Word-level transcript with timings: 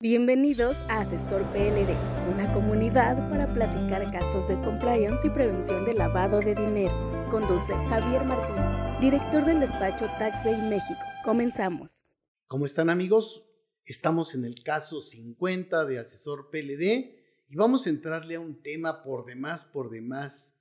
Bienvenidos 0.00 0.82
a 0.82 1.00
Asesor 1.00 1.42
PLD, 1.50 1.92
una 2.32 2.52
comunidad 2.54 3.28
para 3.30 3.52
platicar 3.52 4.08
casos 4.12 4.46
de 4.46 4.54
compliance 4.60 5.26
y 5.26 5.30
prevención 5.30 5.84
de 5.84 5.92
lavado 5.94 6.38
de 6.38 6.54
dinero. 6.54 6.94
Conduce 7.28 7.74
Javier 7.74 8.24
Martínez, 8.24 8.76
director 9.00 9.44
del 9.44 9.58
despacho 9.58 10.06
Tax 10.20 10.44
Day 10.44 10.62
México. 10.62 11.00
Comenzamos. 11.24 12.04
¿Cómo 12.46 12.64
están 12.64 12.90
amigos? 12.90 13.50
Estamos 13.84 14.36
en 14.36 14.44
el 14.44 14.62
caso 14.62 15.00
50 15.00 15.84
de 15.86 15.98
Asesor 15.98 16.48
PLD 16.52 17.18
y 17.48 17.56
vamos 17.56 17.88
a 17.88 17.90
entrarle 17.90 18.36
a 18.36 18.40
un 18.40 18.62
tema 18.62 19.02
por 19.02 19.26
demás, 19.26 19.64
por 19.64 19.90
demás 19.90 20.56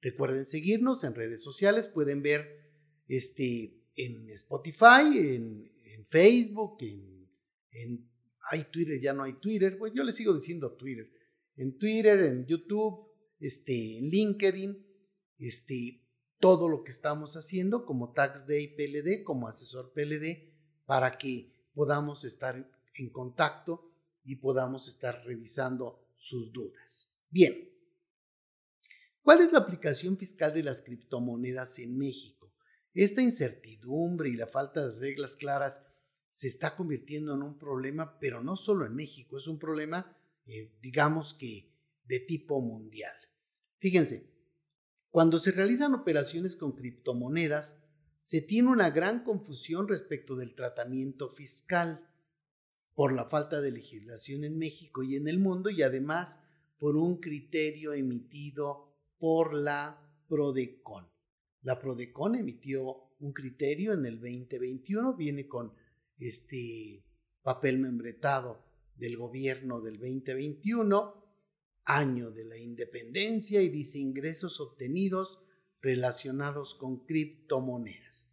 Recuerden 0.00 0.44
seguirnos 0.44 1.02
en 1.02 1.16
redes 1.16 1.42
sociales, 1.42 1.88
pueden 1.88 2.22
ver 2.22 2.70
este 3.08 3.79
en 4.04 4.30
Spotify, 4.30 5.18
en, 5.18 5.70
Facebook, 6.08 6.78
en, 6.80 8.08
hay 8.50 8.64
Twitter, 8.64 9.00
ya 9.00 9.12
no 9.12 9.22
hay 9.22 9.34
Twitter, 9.34 9.78
pues 9.78 9.92
yo 9.94 10.02
le 10.02 10.12
sigo 10.12 10.34
diciendo 10.34 10.72
Twitter, 10.72 11.08
en 11.56 11.78
Twitter, 11.78 12.20
en 12.20 12.46
YouTube, 12.46 13.06
este, 13.38 13.98
en 13.98 14.08
LinkedIn, 14.08 14.86
este, 15.38 16.02
todo 16.40 16.68
lo 16.68 16.82
que 16.82 16.90
estamos 16.90 17.36
haciendo 17.36 17.84
como 17.84 18.12
Tax 18.12 18.46
Day 18.46 18.74
PLD, 18.74 19.22
como 19.22 19.46
asesor 19.46 19.92
PLD, 19.92 20.50
para 20.86 21.16
que 21.18 21.52
podamos 21.74 22.24
estar 22.24 22.68
en 22.94 23.10
contacto 23.10 23.92
y 24.24 24.36
podamos 24.36 24.88
estar 24.88 25.22
revisando 25.24 26.02
sus 26.16 26.52
dudas. 26.52 27.12
Bien, 27.30 27.70
¿cuál 29.22 29.42
es 29.42 29.52
la 29.52 29.60
aplicación 29.60 30.16
fiscal 30.16 30.52
de 30.52 30.62
las 30.62 30.82
criptomonedas 30.82 31.78
en 31.78 31.96
México? 31.96 32.39
Esta 32.94 33.22
incertidumbre 33.22 34.28
y 34.28 34.36
la 34.36 34.46
falta 34.46 34.88
de 34.88 34.98
reglas 34.98 35.36
claras 35.36 35.82
se 36.30 36.48
está 36.48 36.76
convirtiendo 36.76 37.34
en 37.34 37.42
un 37.42 37.58
problema, 37.58 38.18
pero 38.18 38.42
no 38.42 38.56
solo 38.56 38.86
en 38.86 38.94
México, 38.94 39.36
es 39.36 39.46
un 39.46 39.58
problema, 39.58 40.16
eh, 40.46 40.72
digamos 40.80 41.34
que, 41.34 41.72
de 42.04 42.20
tipo 42.20 42.60
mundial. 42.60 43.14
Fíjense, 43.78 44.30
cuando 45.10 45.38
se 45.38 45.52
realizan 45.52 45.94
operaciones 45.94 46.56
con 46.56 46.72
criptomonedas, 46.72 47.80
se 48.22 48.40
tiene 48.40 48.68
una 48.68 48.90
gran 48.90 49.24
confusión 49.24 49.88
respecto 49.88 50.36
del 50.36 50.54
tratamiento 50.54 51.30
fiscal 51.30 52.08
por 52.94 53.12
la 53.12 53.24
falta 53.24 53.60
de 53.60 53.72
legislación 53.72 54.44
en 54.44 54.58
México 54.58 55.02
y 55.02 55.16
en 55.16 55.26
el 55.26 55.38
mundo 55.38 55.70
y 55.70 55.82
además 55.82 56.44
por 56.78 56.96
un 56.96 57.20
criterio 57.20 57.92
emitido 57.92 58.94
por 59.18 59.54
la 59.54 60.00
PRODECON. 60.28 61.08
La 61.62 61.78
Prodecon 61.78 62.36
emitió 62.36 63.10
un 63.20 63.32
criterio 63.32 63.92
en 63.92 64.06
el 64.06 64.18
2021, 64.18 65.14
viene 65.14 65.46
con 65.46 65.74
este 66.18 67.04
papel 67.42 67.78
membretado 67.78 68.64
del 68.96 69.16
gobierno 69.16 69.80
del 69.80 69.98
2021, 69.98 71.20
año 71.84 72.30
de 72.30 72.44
la 72.44 72.58
independencia 72.58 73.60
y 73.62 73.68
dice 73.68 73.98
ingresos 73.98 74.60
obtenidos 74.60 75.42
relacionados 75.80 76.74
con 76.74 77.04
criptomonedas. 77.04 78.30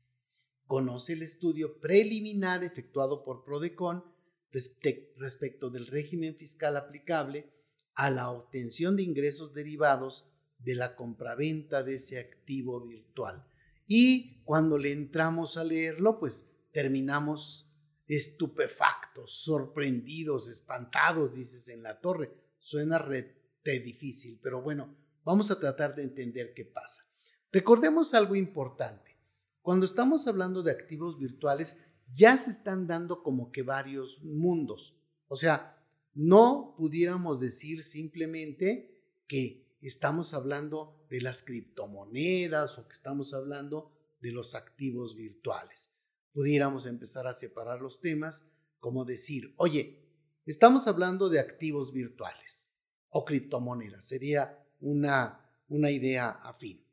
Conoce 0.65 1.13
el 1.13 1.23
estudio 1.23 1.79
preliminar 1.79 2.63
efectuado 2.63 3.23
por 3.23 3.43
Prodecon 3.43 4.03
respecto 4.51 5.69
del 5.69 5.87
régimen 5.87 6.35
fiscal 6.35 6.77
aplicable 6.77 7.51
a 7.93 8.09
la 8.09 8.31
obtención 8.31 8.95
de 8.95 9.03
ingresos 9.03 9.53
derivados 9.53 10.25
de 10.59 10.75
la 10.75 10.95
compraventa 10.95 11.83
de 11.83 11.95
ese 11.95 12.19
activo 12.19 12.81
virtual. 12.85 13.45
Y 13.87 14.41
cuando 14.43 14.77
le 14.77 14.91
entramos 14.91 15.57
a 15.57 15.63
leerlo, 15.63 16.19
pues 16.19 16.49
terminamos 16.71 17.69
estupefactos, 18.07 19.43
sorprendidos, 19.43 20.49
espantados, 20.49 21.35
dices 21.35 21.69
en 21.69 21.83
la 21.83 21.99
torre. 21.99 22.31
Suena 22.59 22.97
rete 22.97 23.79
difícil, 23.79 24.39
pero 24.41 24.61
bueno, 24.61 24.95
vamos 25.23 25.51
a 25.51 25.59
tratar 25.59 25.95
de 25.95 26.03
entender 26.03 26.53
qué 26.53 26.65
pasa. 26.65 27.03
Recordemos 27.51 28.13
algo 28.13 28.35
importante. 28.35 29.17
Cuando 29.61 29.85
estamos 29.85 30.27
hablando 30.27 30.63
de 30.63 30.71
activos 30.71 31.17
virtuales, 31.17 31.77
ya 32.13 32.37
se 32.37 32.51
están 32.51 32.87
dando 32.87 33.23
como 33.23 33.51
que 33.51 33.63
varios 33.63 34.23
mundos. 34.23 34.97
O 35.27 35.35
sea, 35.35 35.77
no 36.13 36.73
pudiéramos 36.77 37.39
decir 37.39 37.83
simplemente 37.83 39.03
que 39.27 39.66
estamos 39.81 40.33
hablando 40.33 41.05
de 41.09 41.21
las 41.21 41.43
criptomonedas 41.43 42.77
o 42.77 42.87
que 42.87 42.93
estamos 42.93 43.33
hablando 43.33 43.91
de 44.19 44.31
los 44.31 44.55
activos 44.55 45.15
virtuales. 45.15 45.91
Pudiéramos 46.33 46.85
empezar 46.85 47.27
a 47.27 47.33
separar 47.33 47.81
los 47.81 47.99
temas 47.99 48.47
como 48.79 49.05
decir, 49.05 49.53
oye, 49.57 50.03
estamos 50.45 50.87
hablando 50.87 51.29
de 51.29 51.39
activos 51.39 51.91
virtuales 51.91 52.69
o 53.09 53.25
criptomonedas. 53.25 54.05
Sería 54.05 54.63
una, 54.79 55.39
una 55.67 55.91
idea 55.91 56.29
afín. 56.29 56.83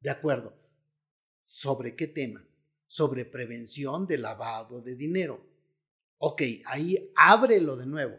De 0.00 0.10
acuerdo. 0.10 0.54
¿Sobre 1.42 1.96
qué 1.96 2.06
tema? 2.06 2.44
Sobre 2.86 3.24
prevención 3.24 4.06
de 4.06 4.18
lavado 4.18 4.80
de 4.80 4.94
dinero. 4.94 5.44
Ok, 6.18 6.42
ahí 6.66 7.12
ábrelo 7.16 7.76
de 7.76 7.86
nuevo. 7.86 8.18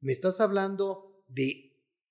Me 0.00 0.12
estás 0.12 0.40
hablando 0.40 1.22
de 1.28 1.63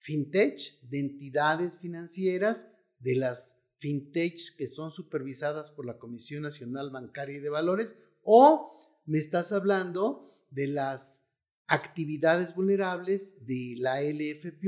fintech, 0.03 0.81
de 0.81 0.99
entidades 0.99 1.79
financieras, 1.79 2.67
de 2.99 3.15
las 3.15 3.57
fintech 3.77 4.55
que 4.57 4.67
son 4.67 4.91
supervisadas 4.91 5.71
por 5.71 5.85
la 5.85 5.97
Comisión 5.97 6.43
Nacional 6.43 6.91
Bancaria 6.91 7.37
y 7.37 7.39
de 7.39 7.49
Valores, 7.49 7.95
o 8.21 9.01
me 9.05 9.17
estás 9.17 9.53
hablando 9.53 10.27
de 10.51 10.67
las 10.67 11.25
actividades 11.67 12.53
vulnerables 12.53 13.45
de 13.45 13.75
la 13.77 14.01
LF 14.01 14.59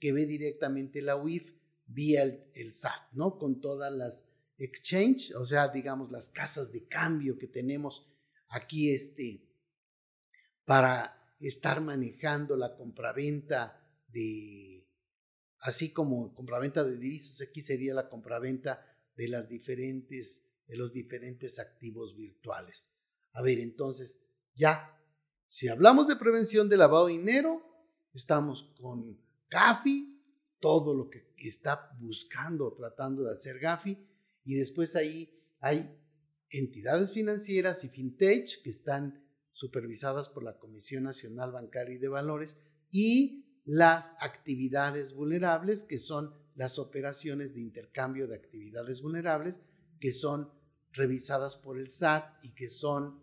que 0.00 0.12
ve 0.12 0.26
directamente 0.26 1.00
la 1.00 1.16
UIF 1.16 1.52
vía 1.86 2.24
el, 2.24 2.74
SAT, 2.74 3.12
¿no? 3.12 3.38
Con 3.38 3.60
todas 3.60 3.92
las 3.92 4.28
exchange, 4.58 5.32
o 5.36 5.46
sea, 5.46 5.68
digamos, 5.68 6.10
las 6.10 6.28
casas 6.28 6.72
de 6.72 6.88
cambio 6.88 7.38
que 7.38 7.46
tenemos 7.46 8.08
aquí 8.48 8.90
este, 8.90 9.46
para 10.64 11.36
estar 11.38 11.80
manejando 11.80 12.56
la 12.56 12.74
compraventa 12.74 13.85
así 15.60 15.92
como 15.92 16.34
compraventa 16.34 16.84
de 16.84 16.96
divisas, 16.96 17.46
aquí 17.46 17.62
sería 17.62 17.94
la 17.94 18.08
compraventa 18.08 18.84
de 19.16 19.28
las 19.28 19.48
diferentes, 19.48 20.46
de 20.66 20.76
los 20.76 20.92
diferentes 20.92 21.58
activos 21.58 22.16
virtuales. 22.16 22.92
A 23.32 23.42
ver, 23.42 23.58
entonces, 23.58 24.22
ya, 24.54 24.98
si 25.48 25.68
hablamos 25.68 26.08
de 26.08 26.16
prevención 26.16 26.68
de 26.68 26.76
lavado 26.76 27.06
de 27.06 27.14
dinero, 27.14 27.62
estamos 28.14 28.74
con 28.80 29.18
GAFI, 29.50 30.14
todo 30.60 30.94
lo 30.94 31.10
que 31.10 31.32
está 31.36 31.90
buscando, 32.00 32.72
tratando 32.72 33.24
de 33.24 33.32
hacer 33.32 33.58
GAFI, 33.58 33.98
y 34.44 34.54
después 34.54 34.96
ahí 34.96 35.30
hay 35.60 35.98
entidades 36.50 37.12
financieras 37.12 37.84
y 37.84 37.88
fintech 37.88 38.62
que 38.62 38.70
están 38.70 39.22
supervisadas 39.52 40.28
por 40.28 40.42
la 40.42 40.58
Comisión 40.58 41.04
Nacional 41.04 41.50
Bancaria 41.52 41.94
y 41.94 41.98
de 41.98 42.08
Valores 42.08 42.58
y 42.90 43.45
las 43.66 44.16
actividades 44.22 45.12
vulnerables, 45.12 45.84
que 45.84 45.98
son 45.98 46.32
las 46.54 46.78
operaciones 46.78 47.52
de 47.54 47.60
intercambio 47.60 48.26
de 48.26 48.36
actividades 48.36 49.02
vulnerables, 49.02 49.60
que 50.00 50.12
son 50.12 50.50
revisadas 50.92 51.56
por 51.56 51.78
el 51.78 51.90
SAT 51.90 52.44
y 52.44 52.54
que 52.54 52.68
son, 52.68 53.20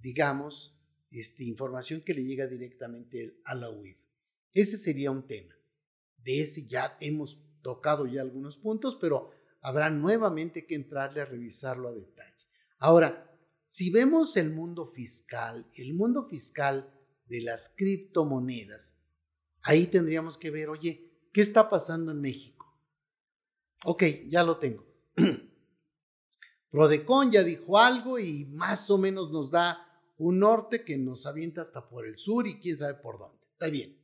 digamos, 0.00 0.78
este, 1.10 1.44
información 1.44 2.02
que 2.02 2.14
le 2.14 2.24
llega 2.24 2.46
directamente 2.46 3.40
a 3.44 3.54
la 3.54 3.70
UIF. 3.70 3.98
Ese 4.52 4.76
sería 4.76 5.10
un 5.10 5.26
tema. 5.26 5.54
De 6.18 6.42
ese 6.42 6.66
ya 6.66 6.96
hemos 7.00 7.42
tocado 7.62 8.06
ya 8.06 8.20
algunos 8.20 8.58
puntos, 8.58 8.96
pero 9.00 9.30
habrá 9.62 9.88
nuevamente 9.90 10.66
que 10.66 10.74
entrarle 10.74 11.22
a 11.22 11.24
revisarlo 11.24 11.88
a 11.88 11.92
detalle. 11.92 12.36
Ahora, 12.78 13.34
si 13.64 13.90
vemos 13.90 14.36
el 14.36 14.50
mundo 14.50 14.86
fiscal, 14.86 15.66
el 15.76 15.94
mundo 15.94 16.22
fiscal 16.22 16.92
de 17.26 17.40
las 17.40 17.74
criptomonedas, 17.76 18.96
ahí 19.66 19.88
tendríamos 19.88 20.38
que 20.38 20.50
ver, 20.50 20.68
oye, 20.68 21.10
¿qué 21.32 21.40
está 21.40 21.68
pasando 21.68 22.12
en 22.12 22.20
México? 22.20 22.72
Ok, 23.84 24.04
ya 24.28 24.42
lo 24.42 24.58
tengo. 24.58 24.86
Prodecon 26.70 27.32
ya 27.32 27.42
dijo 27.42 27.78
algo 27.78 28.18
y 28.18 28.44
más 28.46 28.90
o 28.90 28.98
menos 28.98 29.30
nos 29.30 29.50
da 29.50 29.82
un 30.18 30.38
norte 30.38 30.84
que 30.84 30.96
nos 30.96 31.26
avienta 31.26 31.60
hasta 31.60 31.88
por 31.88 32.06
el 32.06 32.16
sur 32.16 32.46
y 32.46 32.58
quién 32.58 32.78
sabe 32.78 32.94
por 32.94 33.18
dónde. 33.18 33.44
Está 33.52 33.68
bien. 33.68 33.98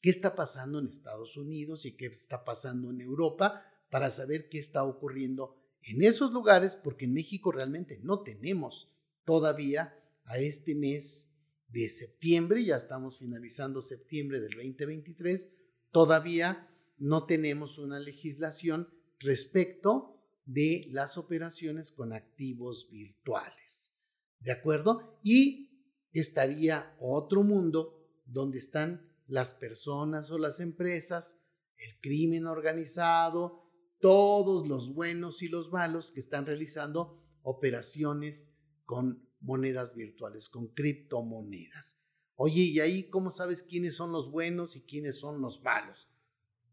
¿Qué 0.00 0.10
está 0.10 0.34
pasando 0.34 0.78
en 0.78 0.88
Estados 0.88 1.36
Unidos 1.36 1.86
y 1.86 1.96
qué 1.96 2.06
está 2.06 2.44
pasando 2.44 2.90
en 2.90 3.00
Europa 3.00 3.64
para 3.90 4.10
saber 4.10 4.48
qué 4.48 4.58
está 4.58 4.84
ocurriendo 4.84 5.56
en 5.82 6.02
esos 6.02 6.32
lugares? 6.32 6.76
Porque 6.76 7.06
en 7.06 7.14
México 7.14 7.50
realmente 7.50 7.98
no 8.02 8.22
tenemos 8.22 8.92
todavía 9.24 9.98
a 10.24 10.38
este 10.38 10.74
mes 10.74 11.31
de 11.72 11.88
septiembre, 11.88 12.64
ya 12.64 12.76
estamos 12.76 13.18
finalizando 13.18 13.80
septiembre 13.80 14.40
del 14.40 14.52
2023, 14.52 15.52
todavía 15.90 16.68
no 16.98 17.24
tenemos 17.24 17.78
una 17.78 17.98
legislación 17.98 18.88
respecto 19.18 20.22
de 20.44 20.86
las 20.90 21.16
operaciones 21.16 21.92
con 21.92 22.12
activos 22.12 22.88
virtuales. 22.90 23.94
¿De 24.40 24.52
acuerdo? 24.52 25.18
Y 25.22 25.70
estaría 26.12 26.94
otro 27.00 27.42
mundo 27.42 27.98
donde 28.26 28.58
están 28.58 29.10
las 29.26 29.52
personas 29.52 30.30
o 30.30 30.38
las 30.38 30.60
empresas, 30.60 31.40
el 31.78 31.98
crimen 32.00 32.46
organizado, 32.46 33.62
todos 34.00 34.66
los 34.66 34.94
buenos 34.94 35.42
y 35.42 35.48
los 35.48 35.70
malos 35.70 36.10
que 36.10 36.20
están 36.20 36.44
realizando 36.44 37.22
operaciones 37.42 38.54
con 38.84 39.26
monedas 39.42 39.94
virtuales, 39.94 40.48
con 40.48 40.68
criptomonedas. 40.68 42.00
Oye, 42.36 42.62
¿y 42.62 42.80
ahí 42.80 43.08
cómo 43.10 43.30
sabes 43.30 43.62
quiénes 43.62 43.94
son 43.94 44.12
los 44.12 44.30
buenos 44.30 44.76
y 44.76 44.82
quiénes 44.82 45.18
son 45.18 45.40
los 45.40 45.62
malos? 45.62 46.08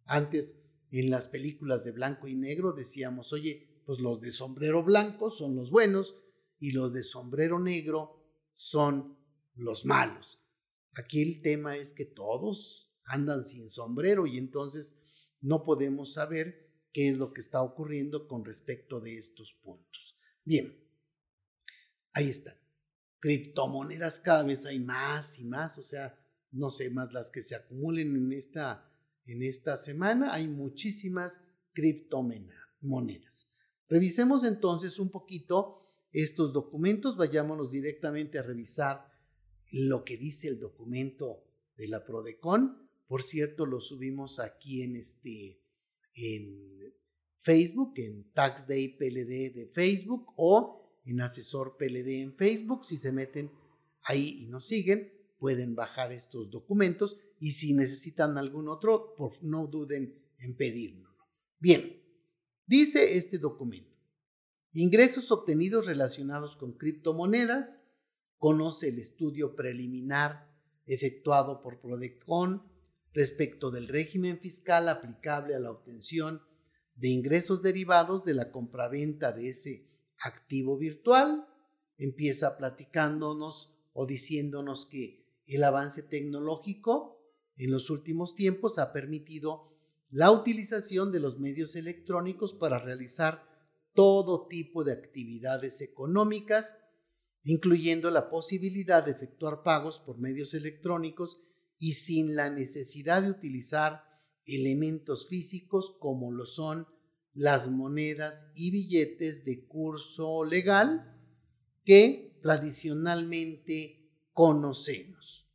Antes, 0.06 0.66
en 0.92 1.10
las 1.10 1.28
películas 1.28 1.84
de 1.84 1.92
blanco 1.92 2.28
y 2.28 2.36
negro 2.36 2.74
decíamos, 2.74 3.34
oye, 3.34 3.82
pues 3.86 4.00
los 4.00 4.22
de 4.22 4.32
sombrero 4.32 4.84
blanco 4.84 5.30
son 5.30 5.56
los 5.56 5.72
buenos 5.72 6.16
y 6.60 6.72
los 6.72 6.94
de 6.94 7.04
sombrero 7.04 7.60
negro 7.60 8.24
son 8.52 9.18
los 9.56 9.86
malos. 9.86 10.46
Aquí 10.94 11.22
el 11.22 11.42
tema 11.42 11.78
es 11.78 11.94
que 11.94 12.06
todos 12.06 12.96
andan 13.04 13.46
sin 13.46 13.70
sombrero 13.70 14.26
y 14.28 14.38
entonces 14.38 15.00
no 15.42 15.64
podemos 15.64 16.14
saber 16.14 16.70
qué 16.92 17.10
es 17.10 17.18
lo 17.18 17.34
que 17.34 17.42
está 17.42 17.62
ocurriendo 17.62 18.28
con 18.28 18.44
respecto 18.44 19.00
de 19.00 19.18
estos 19.18 19.54
puntos. 19.54 20.18
Bien, 20.44 20.76
ahí 22.14 22.30
están. 22.30 22.59
Criptomonedas 23.20 24.20
cada 24.20 24.44
vez 24.44 24.66
hay 24.66 24.80
más 24.80 25.40
y 25.40 25.46
más, 25.46 25.78
o 25.78 25.84
sea, 25.84 26.18
no 26.52 26.72
sé, 26.72 26.90
más 26.90 27.14
las 27.14 27.32
que 27.32 27.42
se 27.42 27.56
acumulen 27.56 28.16
en 28.16 28.32
esta, 28.32 28.90
en 29.26 29.44
esta 29.44 29.78
semana, 29.78 30.34
hay 30.34 30.48
muchísimas 30.48 31.44
criptomonedas. 31.74 33.50
Revisemos 33.88 34.44
entonces 34.44 35.00
un 35.00 35.10
poquito 35.10 35.80
estos 36.12 36.54
documentos, 36.54 37.18
vayámonos 37.18 37.72
directamente 37.72 38.40
a 38.40 38.44
revisar 38.44 39.12
lo 39.72 40.04
que 40.04 40.18
dice 40.18 40.48
el 40.48 40.60
documento 40.60 41.44
de 41.76 41.88
la 41.88 42.04
Prodecon. 42.04 42.90
Por 43.08 43.22
cierto, 43.24 43.66
lo 43.66 43.82
subimos 43.82 44.40
aquí 44.40 44.82
en 44.82 44.96
este 44.96 45.62
en 46.16 46.94
Facebook, 47.40 47.94
en 47.98 48.32
Tax 48.34 48.68
Day 48.68 48.90
PLD 48.90 49.54
de 49.54 49.70
Facebook 49.72 50.34
o 50.36 50.79
en 51.10 51.22
Asesor 51.22 51.76
PLD 51.78 52.22
en 52.22 52.34
Facebook. 52.36 52.86
Si 52.86 52.98
se 52.98 53.12
meten 53.12 53.52
ahí 54.04 54.44
y 54.44 54.48
nos 54.48 54.68
siguen, 54.68 55.12
pueden 55.40 55.76
bajar 55.76 56.12
estos 56.12 56.50
documentos 56.50 57.18
y 57.40 57.52
si 57.52 57.74
necesitan 57.74 58.38
algún 58.38 58.68
otro, 58.68 59.16
no 59.42 59.68
duden 59.68 60.16
en 60.40 60.56
pedírnoslo. 60.56 61.26
Bien, 61.60 62.02
dice 62.66 63.18
este 63.18 63.38
documento. 63.38 63.90
Ingresos 64.72 65.32
obtenidos 65.32 65.86
relacionados 65.86 66.56
con 66.56 66.74
criptomonedas. 66.74 67.84
Conoce 68.38 68.90
el 68.90 69.00
estudio 69.00 69.56
preliminar 69.56 70.48
efectuado 70.86 71.62
por 71.62 71.82
Prodecon 71.82 72.64
respecto 73.14 73.72
del 73.72 73.88
régimen 73.88 74.40
fiscal 74.40 74.88
aplicable 74.88 75.56
a 75.56 75.60
la 75.60 75.72
obtención 75.72 76.42
de 76.96 77.10
ingresos 77.10 77.62
derivados 77.62 78.26
de 78.26 78.34
la 78.34 78.52
compraventa 78.52 79.32
de 79.32 79.50
ese 79.50 79.86
activo 80.24 80.78
virtual. 80.78 81.48
Empieza 81.98 82.58
platicándonos 82.58 83.76
o 83.94 84.06
diciéndonos 84.06 84.86
que 84.86 85.26
el 85.46 85.64
avance 85.64 86.04
tecnológico 86.04 87.20
en 87.58 87.72
los 87.72 87.90
últimos 87.90 88.36
tiempos 88.36 88.80
ha 88.80 88.94
permitido 88.94 89.66
la 90.12 90.32
utilización 90.32 91.12
de 91.12 91.20
los 91.20 91.40
medios 91.40 91.76
electrónicos 91.76 92.54
para 92.54 92.80
realizar 92.80 93.44
todo 93.94 94.48
tipo 94.48 94.84
de 94.84 94.94
actividades 94.94 95.82
económicas, 95.82 96.78
incluyendo 97.44 98.10
la 98.12 98.30
posibilidad 98.30 99.04
de 99.04 99.12
efectuar 99.12 99.62
pagos 99.64 100.00
por 100.00 100.18
medios 100.18 100.54
electrónicos 100.54 101.42
y 101.78 101.94
sin 101.94 102.36
la 102.36 102.50
necesidad 102.50 103.22
de 103.22 103.32
utilizar 103.32 104.04
elementos 104.46 105.28
físicos 105.28 105.96
como 106.00 106.32
lo 106.32 106.46
son 106.46 106.88
las 107.40 107.70
monedas 107.70 108.52
y 108.54 108.70
billetes 108.70 109.46
de 109.46 109.66
curso 109.66 110.44
legal 110.44 111.18
que 111.86 112.38
tradicionalmente 112.42 114.12
conocemos. 114.34 115.50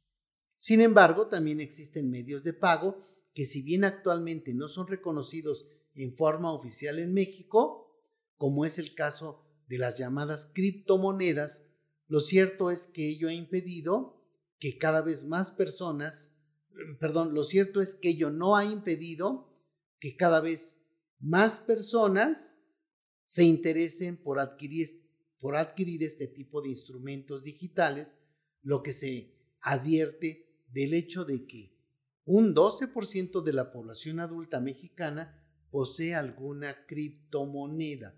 Sin 0.60 0.80
embargo, 0.80 1.26
también 1.26 1.60
existen 1.60 2.10
medios 2.10 2.42
de 2.42 2.54
pago 2.54 2.96
que 3.34 3.44
si 3.44 3.60
bien 3.60 3.84
actualmente 3.84 4.54
no 4.54 4.68
son 4.68 4.86
reconocidos 4.86 5.66
en 5.94 6.14
forma 6.16 6.54
oficial 6.54 6.98
en 7.00 7.12
México, 7.12 7.94
como 8.38 8.64
es 8.64 8.78
el 8.78 8.94
caso 8.94 9.44
de 9.68 9.76
las 9.76 9.98
llamadas 9.98 10.50
criptomonedas, 10.54 11.66
lo 12.08 12.20
cierto 12.20 12.70
es 12.70 12.86
que 12.86 13.10
ello 13.10 13.28
ha 13.28 13.34
impedido 13.34 14.24
que 14.58 14.78
cada 14.78 15.02
vez 15.02 15.26
más 15.26 15.50
personas, 15.50 16.34
perdón, 16.98 17.34
lo 17.34 17.44
cierto 17.44 17.82
es 17.82 17.94
que 17.94 18.08
ello 18.08 18.30
no 18.30 18.56
ha 18.56 18.64
impedido 18.64 19.52
que 20.00 20.16
cada 20.16 20.40
vez 20.40 20.80
más 21.24 21.58
personas 21.58 22.60
se 23.24 23.44
interesen 23.44 24.18
por 24.18 24.38
adquirir, 24.38 24.88
por 25.38 25.56
adquirir 25.56 26.02
este 26.02 26.26
tipo 26.26 26.60
de 26.60 26.68
instrumentos 26.68 27.42
digitales, 27.42 28.18
lo 28.62 28.82
que 28.82 28.92
se 28.92 29.34
advierte 29.62 30.46
del 30.68 30.92
hecho 30.92 31.24
de 31.24 31.46
que 31.46 31.72
un 32.26 32.54
12% 32.54 33.42
de 33.42 33.52
la 33.54 33.72
población 33.72 34.20
adulta 34.20 34.60
mexicana 34.60 35.42
posee 35.70 36.14
alguna 36.14 36.84
criptomoneda 36.86 38.14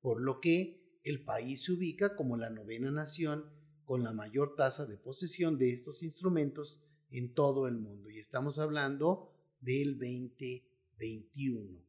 por 0.00 0.20
lo 0.20 0.40
que 0.40 1.00
el 1.02 1.24
país 1.24 1.64
se 1.64 1.72
ubica 1.72 2.14
como 2.14 2.36
la 2.36 2.48
novena 2.48 2.92
nación 2.92 3.44
con 3.84 4.04
la 4.04 4.12
mayor 4.12 4.54
tasa 4.54 4.86
de 4.86 4.96
posesión 4.96 5.58
de 5.58 5.72
estos 5.72 6.04
instrumentos 6.04 6.80
en 7.10 7.34
todo 7.34 7.66
el 7.66 7.76
mundo. 7.76 8.08
Y 8.08 8.18
estamos 8.18 8.60
hablando 8.60 9.32
del 9.60 9.98
2021. 9.98 11.85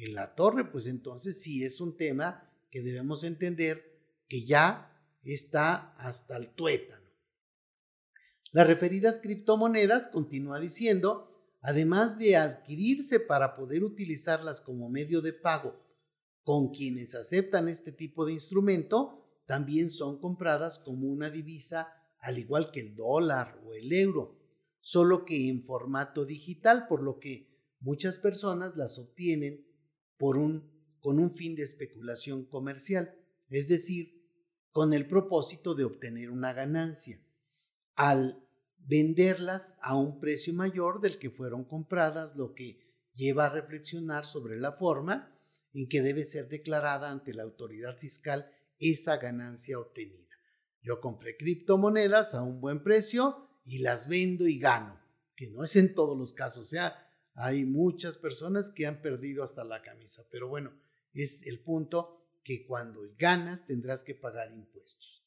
En 0.00 0.14
la 0.14 0.34
torre, 0.34 0.64
pues 0.64 0.86
entonces 0.86 1.42
sí 1.42 1.62
es 1.62 1.78
un 1.78 1.94
tema 1.94 2.50
que 2.70 2.80
debemos 2.80 3.22
entender 3.22 3.84
que 4.28 4.46
ya 4.46 4.98
está 5.22 5.94
hasta 5.98 6.38
el 6.38 6.54
tuétano. 6.54 7.06
Las 8.50 8.66
referidas 8.66 9.18
criptomonedas, 9.18 10.08
continúa 10.08 10.58
diciendo, 10.58 11.54
además 11.60 12.18
de 12.18 12.36
adquirirse 12.36 13.20
para 13.20 13.54
poder 13.56 13.84
utilizarlas 13.84 14.62
como 14.62 14.88
medio 14.88 15.20
de 15.20 15.34
pago 15.34 15.78
con 16.44 16.70
quienes 16.72 17.14
aceptan 17.14 17.68
este 17.68 17.92
tipo 17.92 18.24
de 18.24 18.32
instrumento 18.32 19.42
también 19.44 19.90
son 19.90 20.18
compradas 20.18 20.78
como 20.78 21.08
una 21.08 21.28
divisa 21.28 21.92
al 22.20 22.38
igual 22.38 22.70
que 22.70 22.80
el 22.80 22.96
dólar 22.96 23.60
o 23.66 23.74
el 23.74 23.92
euro, 23.92 24.38
solo 24.80 25.26
que 25.26 25.50
en 25.50 25.62
formato 25.62 26.24
digital, 26.24 26.86
por 26.88 27.02
lo 27.02 27.18
que 27.18 27.48
muchas 27.80 28.16
personas 28.16 28.76
las 28.76 28.98
obtienen 28.98 29.69
por 30.20 30.36
un, 30.36 30.70
con 31.00 31.18
un 31.18 31.30
fin 31.30 31.56
de 31.56 31.62
especulación 31.62 32.44
comercial, 32.44 33.16
es 33.48 33.68
decir, 33.68 34.22
con 34.70 34.92
el 34.92 35.08
propósito 35.08 35.74
de 35.74 35.84
obtener 35.84 36.30
una 36.30 36.52
ganancia, 36.52 37.18
al 37.94 38.46
venderlas 38.76 39.78
a 39.80 39.96
un 39.96 40.20
precio 40.20 40.52
mayor 40.52 41.00
del 41.00 41.18
que 41.18 41.30
fueron 41.30 41.64
compradas, 41.64 42.36
lo 42.36 42.54
que 42.54 42.78
lleva 43.14 43.46
a 43.46 43.50
reflexionar 43.50 44.26
sobre 44.26 44.60
la 44.60 44.72
forma 44.72 45.34
en 45.72 45.88
que 45.88 46.02
debe 46.02 46.26
ser 46.26 46.48
declarada 46.48 47.10
ante 47.10 47.32
la 47.32 47.44
autoridad 47.44 47.96
fiscal 47.96 48.52
esa 48.78 49.16
ganancia 49.16 49.78
obtenida. 49.78 50.28
Yo 50.82 51.00
compré 51.00 51.38
criptomonedas 51.38 52.34
a 52.34 52.42
un 52.42 52.60
buen 52.60 52.82
precio 52.82 53.48
y 53.64 53.78
las 53.78 54.06
vendo 54.06 54.46
y 54.46 54.58
gano, 54.58 55.00
que 55.34 55.46
no 55.46 55.64
es 55.64 55.76
en 55.76 55.94
todos 55.94 56.18
los 56.18 56.34
casos, 56.34 56.66
o 56.66 56.68
sea, 56.68 57.09
hay 57.42 57.64
muchas 57.64 58.18
personas 58.18 58.70
que 58.70 58.86
han 58.86 59.00
perdido 59.00 59.42
hasta 59.42 59.64
la 59.64 59.80
camisa, 59.80 60.26
pero 60.30 60.48
bueno, 60.48 60.72
es 61.14 61.46
el 61.46 61.60
punto 61.60 62.26
que 62.44 62.66
cuando 62.66 63.00
ganas 63.18 63.66
tendrás 63.66 64.04
que 64.04 64.14
pagar 64.14 64.52
impuestos. 64.52 65.24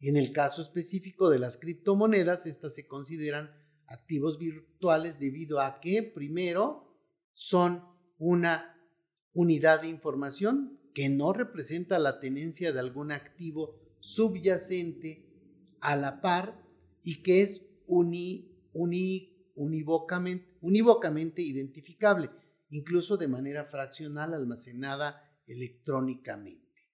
En 0.00 0.16
el 0.16 0.32
caso 0.32 0.62
específico 0.62 1.30
de 1.30 1.38
las 1.38 1.56
criptomonedas, 1.56 2.46
estas 2.46 2.74
se 2.74 2.88
consideran 2.88 3.54
activos 3.86 4.38
virtuales 4.38 5.20
debido 5.20 5.60
a 5.60 5.78
que, 5.80 6.02
primero, 6.02 6.98
son 7.32 7.84
una 8.18 8.76
unidad 9.32 9.82
de 9.82 9.88
información 9.88 10.80
que 10.94 11.08
no 11.08 11.32
representa 11.32 12.00
la 12.00 12.18
tenencia 12.18 12.72
de 12.72 12.80
algún 12.80 13.12
activo 13.12 13.78
subyacente 14.00 15.28
a 15.80 15.94
la 15.94 16.20
par 16.20 16.60
y 17.04 17.22
que 17.22 17.42
es 17.42 17.62
unívocamente 19.54 21.42
identificable, 21.42 22.30
incluso 22.70 23.16
de 23.16 23.28
manera 23.28 23.64
fraccional 23.64 24.34
almacenada 24.34 25.22
electrónicamente. 25.46 26.90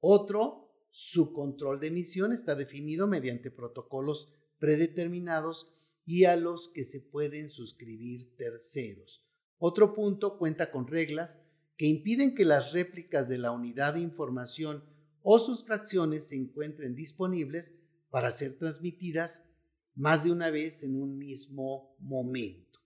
Otro, 0.00 0.70
su 0.90 1.32
control 1.32 1.78
de 1.78 1.88
emisión 1.88 2.32
está 2.32 2.54
definido 2.54 3.06
mediante 3.06 3.50
protocolos 3.50 4.32
predeterminados 4.58 5.72
y 6.04 6.24
a 6.24 6.36
los 6.36 6.68
que 6.68 6.84
se 6.84 7.00
pueden 7.00 7.50
suscribir 7.50 8.34
terceros. 8.36 9.24
Otro 9.58 9.94
punto 9.94 10.38
cuenta 10.38 10.70
con 10.70 10.86
reglas 10.86 11.44
que 11.76 11.86
impiden 11.86 12.34
que 12.34 12.44
las 12.44 12.72
réplicas 12.72 13.28
de 13.28 13.38
la 13.38 13.52
unidad 13.52 13.94
de 13.94 14.00
información 14.00 14.84
o 15.22 15.38
sus 15.38 15.64
fracciones 15.64 16.28
se 16.28 16.36
encuentren 16.36 16.94
disponibles 16.94 17.74
para 18.10 18.30
ser 18.30 18.58
transmitidas 18.58 19.46
más 19.94 20.24
de 20.24 20.32
una 20.32 20.50
vez 20.50 20.82
en 20.82 20.96
un 20.96 21.18
mismo 21.18 21.96
momento. 21.98 22.80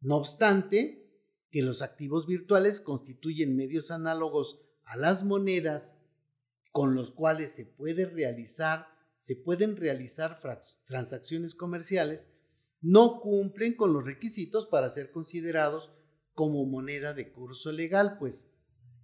No 0.00 0.16
obstante, 0.16 1.10
que 1.50 1.62
los 1.62 1.82
activos 1.82 2.26
virtuales 2.26 2.80
constituyen 2.80 3.56
medios 3.56 3.90
análogos 3.90 4.60
a 4.84 4.96
las 4.96 5.24
monedas 5.24 5.98
con 6.70 6.94
los 6.94 7.10
cuales 7.10 7.52
se 7.52 7.66
puede 7.66 8.06
realizar 8.06 8.92
se 9.22 9.36
pueden 9.36 9.76
realizar 9.76 10.40
transacciones 10.84 11.54
comerciales, 11.54 12.28
no 12.80 13.20
cumplen 13.20 13.76
con 13.76 13.92
los 13.92 14.04
requisitos 14.04 14.66
para 14.66 14.88
ser 14.88 15.12
considerados 15.12 15.92
como 16.34 16.66
moneda 16.66 17.14
de 17.14 17.30
curso 17.30 17.70
legal, 17.70 18.16
pues 18.18 18.50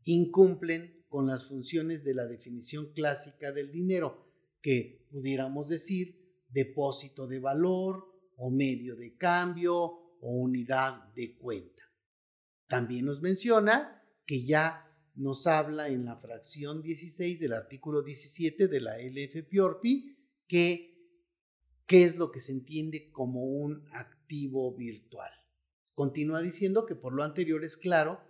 incumplen 0.03 1.05
con 1.09 1.29
las 1.29 1.45
funciones 1.45 2.03
de 2.03 2.15
la 2.15 2.27
definición 2.27 2.93
clásica 2.95 3.53
del 3.53 3.71
dinero, 3.71 4.27
que 4.61 5.07
pudiéramos 5.13 5.69
decir 5.69 6.28
depósito 6.49 7.27
de 7.27 7.39
valor 7.39 8.05
o 8.37 8.51
medio 8.51 8.97
de 8.97 9.17
cambio 9.17 9.75
o 10.21 10.31
unidad 10.31 11.13
de 11.15 11.37
cuenta. 11.37 11.83
También 12.67 13.05
nos 13.05 13.21
menciona 13.21 14.03
que 14.27 14.45
ya 14.45 14.85
nos 15.15 15.47
habla 15.47 15.89
en 15.89 16.05
la 16.05 16.17
fracción 16.17 16.83
16 16.83 17.41
del 17.41 17.53
artículo 17.53 18.03
17 18.03 18.69
de 18.69 18.81
la 18.81 18.99
LFPORPI 18.99 20.17
que 20.47 20.89
qué 21.87 22.05
es 22.05 22.17
lo 22.17 22.31
que 22.31 22.39
se 22.39 22.53
entiende 22.53 23.11
como 23.11 23.45
un 23.45 23.85
activo 23.93 24.77
virtual. 24.77 25.31
Continúa 25.95 26.43
diciendo 26.43 26.87
que 26.87 26.95
por 26.95 27.15
lo 27.15 27.25
anterior 27.25 27.65
es 27.65 27.77
claro 27.77 28.21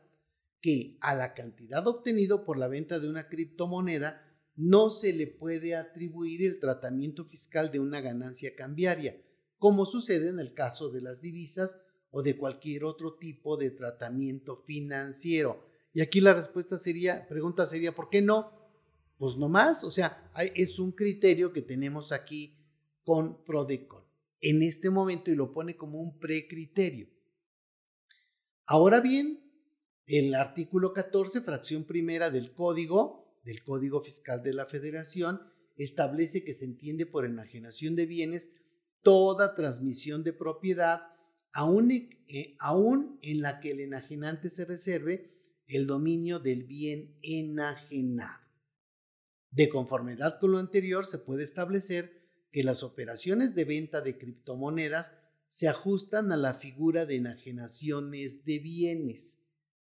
que 0.61 0.97
a 1.01 1.15
la 1.15 1.35
cantidad 1.35 1.87
obtenido 1.87 2.45
por 2.45 2.57
la 2.57 2.69
venta 2.69 3.01
de 3.01 3.09
una 3.11 3.29
criptomoneda 3.29 4.28
no 4.59 4.91
se 4.91 5.13
le 5.13 5.29
puede 5.29 5.77
atribuir 5.77 6.45
el 6.45 6.59
tratamiento 6.59 7.25
fiscal 7.25 7.71
de 7.71 7.79
una 7.79 8.01
ganancia 8.01 8.57
cambiaria, 8.57 9.17
como 9.57 9.87
sucede 9.87 10.29
en 10.29 10.41
el 10.41 10.53
caso 10.53 10.91
de 10.91 11.01
las 11.01 11.23
divisas 11.23 11.77
o 12.11 12.23
de 12.23 12.37
cualquier 12.37 12.83
otro 12.83 13.15
tipo 13.15 13.57
de 13.57 13.71
tratamiento 13.71 14.57
financiero. 14.57 15.65
Y 15.95 16.01
aquí 16.01 16.21
la 16.21 16.35
respuesta 16.35 16.77
sería, 16.77 17.29
pregunta 17.29 17.67
sería, 17.67 17.95
¿por 17.95 18.11
qué 18.11 18.21
no? 18.21 18.53
Pues 19.17 19.37
no 19.37 19.49
más, 19.49 19.85
o 19.85 19.93
sea, 19.93 20.29
es 20.57 20.81
un 20.81 20.91
criterio 20.91 21.53
que 21.53 21.63
tenemos 21.63 22.11
aquí 22.11 22.59
con 23.05 23.45
Prodecon 23.45 24.03
en 24.41 24.63
este 24.65 24.91
momento 24.91 25.31
y 25.31 25.37
lo 25.37 25.53
pone 25.53 25.77
como 25.77 26.01
un 26.01 26.19
precriterio. 26.19 27.09
Ahora 28.67 29.01
bien, 29.01 29.41
el 30.07 30.35
artículo 30.35 30.93
14, 30.93 31.43
fracción 31.43 31.85
primera 31.85 32.31
del 32.31 32.53
código, 32.53 33.28
del 33.45 33.63
Código 33.63 34.03
Fiscal 34.03 34.43
de 34.43 34.53
la 34.53 34.67
Federación, 34.67 35.41
establece 35.77 36.45
que 36.45 36.55
se 36.55 36.65
entiende 36.65 37.07
por 37.07 37.25
enajenación 37.25 37.97
de 37.97 38.07
bienes 38.07 38.53
toda 39.03 39.55
transmisión 39.55 40.25
de 40.25 40.33
propiedad, 40.33 41.03
aún, 41.53 41.91
eh, 41.93 42.57
aún 42.59 43.19
en 43.23 43.43
la 43.43 43.61
que 43.61 43.71
el 43.71 43.81
enajenante 43.81 44.51
se 44.51 44.65
reserve 44.65 45.29
el 45.67 45.87
dominio 45.87 46.41
del 46.41 46.65
bien 46.65 47.19
enajenado. 47.23 48.47
De 49.51 49.69
conformidad 49.69 50.39
con 50.41 50.53
lo 50.53 50.59
anterior, 50.59 51.07
se 51.07 51.19
puede 51.19 51.45
establecer 51.45 52.19
que 52.53 52.65
las 52.65 52.83
operaciones 52.83 53.55
de 53.55 53.65
venta 53.65 54.01
de 54.01 54.19
criptomonedas 54.19 55.13
se 55.49 55.69
ajustan 55.69 56.33
a 56.33 56.37
la 56.37 56.55
figura 56.55 57.07
de 57.07 57.17
enajenaciones 57.17 58.45
de 58.45 58.59
bienes. 58.59 59.39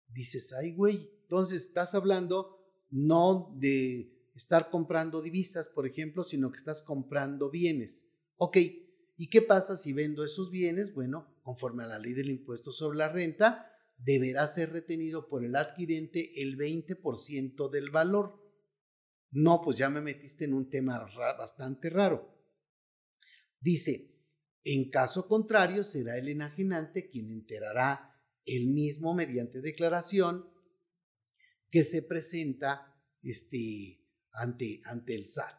Dices, 0.09 0.53
ay, 0.53 0.73
güey, 0.75 1.11
entonces 1.23 1.63
estás 1.63 1.95
hablando 1.95 2.60
no 2.91 3.55
de 3.59 4.31
estar 4.35 4.71
comprando 4.71 5.23
divisas, 5.23 5.69
por 5.69 5.87
ejemplo, 5.87 6.25
sino 6.25 6.51
que 6.51 6.57
estás 6.57 6.83
comprando 6.83 7.51
bienes. 7.51 8.09
Ok, 8.37 8.57
¿y 9.17 9.29
qué 9.29 9.43
pasa 9.43 9.77
si 9.77 9.93
vendo 9.93 10.25
esos 10.25 10.51
bienes? 10.51 10.95
Bueno, 10.95 11.37
conforme 11.43 11.85
a 11.85 11.87
la 11.87 11.99
ley 11.99 12.15
del 12.15 12.31
impuesto 12.31 12.73
sobre 12.73 12.99
la 12.99 13.09
renta, 13.09 13.71
deberá 13.99 14.49
ser 14.49 14.73
retenido 14.73 15.29
por 15.29 15.45
el 15.45 15.57
adquirente 15.57 16.43
el 16.43 16.57
20% 16.57 17.71
del 17.71 17.91
valor. 17.91 18.41
No, 19.31 19.61
pues 19.63 19.77
ya 19.77 19.91
me 19.91 20.01
metiste 20.01 20.45
en 20.45 20.55
un 20.55 20.69
tema 20.69 21.07
bastante 21.39 21.91
raro. 21.91 22.35
Dice, 23.61 24.11
en 24.65 24.91
caso 24.91 25.29
contrario 25.29 25.85
será 25.85 26.19
el 26.19 26.29
enajenante 26.29 27.09
quien 27.09 27.31
enterará 27.31 28.11
el 28.47 28.69
mismo 28.69 29.15
mediante 29.15 29.61
declaración 29.61 30.49
que 31.71 31.85
se 31.85 32.03
presenta 32.03 32.95
este, 33.23 34.01
ante, 34.33 34.81
ante 34.85 35.15
el 35.15 35.27
SAT. 35.27 35.55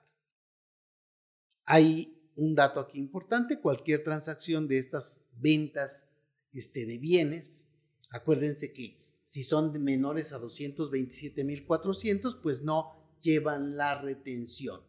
Hay 1.65 2.31
un 2.35 2.55
dato 2.55 2.79
aquí 2.79 2.97
importante, 2.97 3.59
cualquier 3.59 4.03
transacción 4.03 4.67
de 4.67 4.77
estas 4.77 5.25
ventas 5.37 6.09
este, 6.51 6.85
de 6.85 6.97
bienes 6.97 7.71
Acuérdense 8.11 8.71
que 8.73 8.99
si 9.23 9.43
son 9.43 9.71
menores 9.81 10.33
a 10.33 10.41
227.400, 10.41 12.41
pues 12.41 12.61
no 12.61 12.91
llevan 13.21 13.77
la 13.77 14.01
retención. 14.01 14.81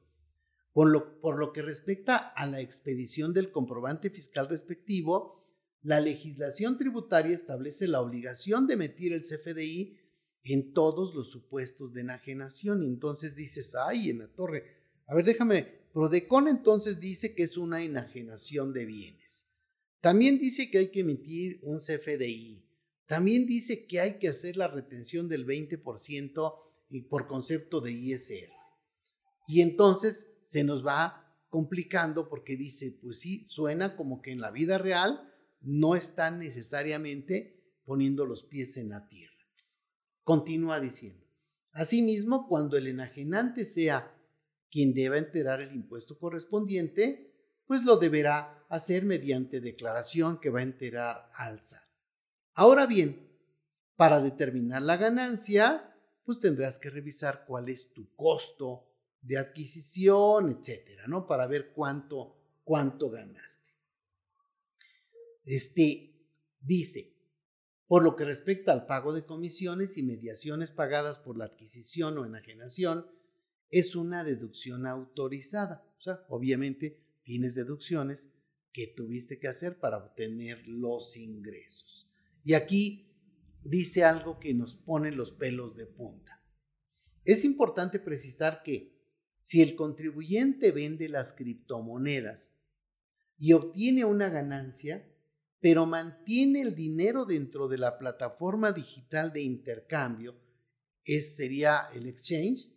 Por 0.73 0.91
lo, 0.91 1.21
por 1.21 1.39
lo 1.39 1.53
que 1.53 1.63
respecta 1.63 2.17
a 2.17 2.47
la 2.47 2.61
expedición 2.61 3.33
del 3.33 3.53
comprobante 3.53 4.11
fiscal 4.11 4.49
respectivo, 4.49 5.41
la 5.83 6.01
legislación 6.01 6.79
tributaria 6.79 7.33
establece 7.35 7.87
la 7.87 8.01
obligación 8.01 8.67
de 8.67 8.75
emitir 8.75 9.13
el 9.13 9.23
CFDI 9.23 9.99
en 10.45 10.73
todos 10.73 11.15
los 11.15 11.31
supuestos 11.31 11.93
de 11.95 12.03
enajenación. 12.03 12.83
Y 12.83 12.87
entonces 12.87 13.37
dices, 13.37 13.75
ay, 13.75 14.11
en 14.11 14.19
la 14.19 14.29
torre. 14.29 14.65
A 15.07 15.15
ver, 15.15 15.25
déjame, 15.25 15.83
Prodecon 15.93 16.49
entonces 16.49 17.01
dice 17.01 17.35
que 17.35 17.43
es 17.43 17.57
una 17.57 17.83
enajenación 17.83 18.73
de 18.73 18.87
bienes. 18.87 19.47
También 20.01 20.39
dice 20.39 20.71
que 20.71 20.79
hay 20.79 20.91
que 20.91 21.01
emitir 21.01 21.61
un 21.63 21.79
CFDI. 21.79 22.65
También 23.07 23.47
dice 23.47 23.87
que 23.87 24.01
hay 24.01 24.19
que 24.19 24.29
hacer 24.29 24.57
la 24.57 24.69
retención 24.69 25.29
del 25.29 25.47
20% 25.47 26.55
por 27.09 27.27
concepto 27.27 27.81
de 27.81 27.93
ISR. 27.93 28.51
Y 29.47 29.61
entonces 29.61 30.29
se 30.47 30.65
nos 30.65 30.85
va 30.85 31.23
complicando 31.51 32.29
porque 32.29 32.57
dice, 32.57 32.99
pues 33.03 33.21
sí, 33.21 33.45
suena 33.47 33.97
como 33.97 34.23
que 34.23 34.33
en 34.33 34.41
la 34.41 34.51
vida 34.51 34.79
real 34.79 35.31
no 35.61 35.95
están 35.95 36.39
necesariamente 36.39 37.63
poniendo 37.85 38.25
los 38.25 38.45
pies 38.45 38.77
en 38.77 38.89
la 38.89 39.07
tierra. 39.09 39.32
Continúa 40.25 40.81
diciendo, 40.81 41.27
asimismo, 41.73 42.47
cuando 42.47 42.77
el 42.77 42.87
enajenante 42.87 43.65
sea 43.65 44.15
quien 44.71 44.95
deba 44.95 45.19
enterar 45.19 45.61
el 45.61 45.75
impuesto 45.75 46.19
correspondiente, 46.19 47.33
pues 47.67 47.85
lo 47.85 47.97
deberá 47.97 48.65
hacer 48.69 49.05
mediante 49.05 49.61
declaración 49.61 50.41
que 50.41 50.51
va 50.51 50.61
a 50.61 50.65
enterar 50.65 51.31
al 51.35 51.63
SAT. 51.63 51.83
Ahora 52.55 52.87
bien, 52.87 53.29
para 53.97 54.21
determinar 54.21 54.83
la 54.83 54.97
ganancia, 54.97 55.95
pues 56.25 56.41
tendrás 56.41 56.79
que 56.79 56.91
revisar 56.91 57.45
cuál 57.47 57.69
es 57.69 57.93
tu 57.93 58.15
costo 58.15 58.89
de 59.21 59.39
adquisición, 59.39 60.59
etcétera, 60.59 61.07
¿no? 61.07 61.27
Para 61.27 61.47
ver 61.47 61.73
cuánto, 61.73 62.37
cuánto 62.65 63.11
ganaste. 63.11 63.73
Este 65.45 66.15
dice, 66.61 67.12
por 67.93 68.05
lo 68.05 68.17
que 68.17 68.25
respecta 68.25 68.73
al 68.73 68.87
pago 68.87 69.13
de 69.13 69.27
comisiones 69.27 69.99
y 69.99 70.03
mediaciones 70.03 70.71
pagadas 70.71 71.19
por 71.19 71.37
la 71.37 71.45
adquisición 71.45 72.17
o 72.17 72.25
enajenación, 72.25 73.07
es 73.69 73.95
una 73.95 74.25
deducción 74.25 74.87
autorizada. 74.87 75.85
O 75.99 76.01
sea, 76.01 76.25
obviamente 76.31 77.05
tienes 77.23 77.55
deducciones 77.55 78.31
que 78.73 78.87
tuviste 78.87 79.39
que 79.39 79.49
hacer 79.49 79.79
para 79.79 79.99
obtener 79.99 80.67
los 80.67 81.19
ingresos. 81.19 82.09
Y 82.43 82.55
aquí 82.55 83.13
dice 83.63 84.05
algo 84.05 84.41
que 84.41 84.55
nos 84.55 84.75
pone 84.75 85.13
los 85.13 85.31
pelos 85.31 85.77
de 85.77 85.85
punta. 85.85 86.43
Es 87.27 87.45
importante 87.45 87.99
precisar 87.99 88.63
que 88.63 88.99
si 89.39 89.61
el 89.61 89.77
contribuyente 89.77 90.73
vende 90.73 91.11
las 91.11 91.35
criptomonedas 91.35 92.57
y 93.37 93.53
obtiene 93.53 94.07
una 94.07 94.31
ganancia, 94.31 95.12
pero 95.63 95.87
mantiene 95.87 96.61
el 96.61 96.75
dinero 96.75 97.25
dentro 97.25 97.69
de 97.69 97.79
la 97.79 97.97
plataforma 97.97 98.73
digital 98.73 99.33
de 99.33 99.43
intercambio, 99.43 100.35
es, 101.05 101.37
sería 101.37 101.89
el 101.95 102.09
exchange 102.09 102.69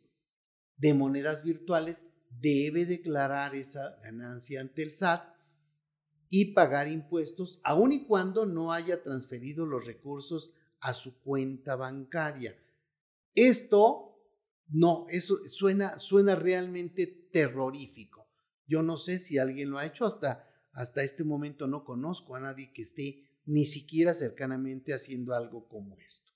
de 0.77 0.93
monedas 0.93 1.43
virtuales, 1.43 2.07
debe 2.29 2.85
declarar 2.85 3.55
esa 3.55 3.97
ganancia 4.03 4.61
ante 4.61 4.83
el 4.83 4.93
SAT 4.93 5.35
y 6.29 6.53
pagar 6.53 6.87
impuestos, 6.87 7.59
aun 7.63 7.91
y 7.91 8.05
cuando 8.05 8.45
no 8.45 8.71
haya 8.71 9.01
transferido 9.01 9.65
los 9.65 9.83
recursos 9.83 10.51
a 10.79 10.93
su 10.93 11.19
cuenta 11.21 11.75
bancaria. 11.75 12.55
Esto 13.33 14.15
no, 14.67 15.07
eso 15.09 15.39
suena, 15.47 15.97
suena 15.97 16.35
realmente 16.35 17.07
terrorífico. 17.31 18.27
Yo 18.67 18.83
no 18.83 18.97
sé 18.97 19.17
si 19.17 19.39
alguien 19.39 19.71
lo 19.71 19.79
ha 19.79 19.87
hecho 19.87 20.05
hasta, 20.05 20.47
hasta 20.75 21.03
este 21.03 21.23
momento, 21.23 21.67
no 21.67 21.85
conozco 21.85 22.35
a 22.35 22.41
nadie 22.41 22.71
que 22.73 22.81
esté 22.81 23.23
ni 23.45 23.65
siquiera 23.65 24.13
cercanamente 24.13 24.93
haciendo 24.93 25.33
algo 25.33 25.67
como 25.69 25.97
esto. 25.99 26.31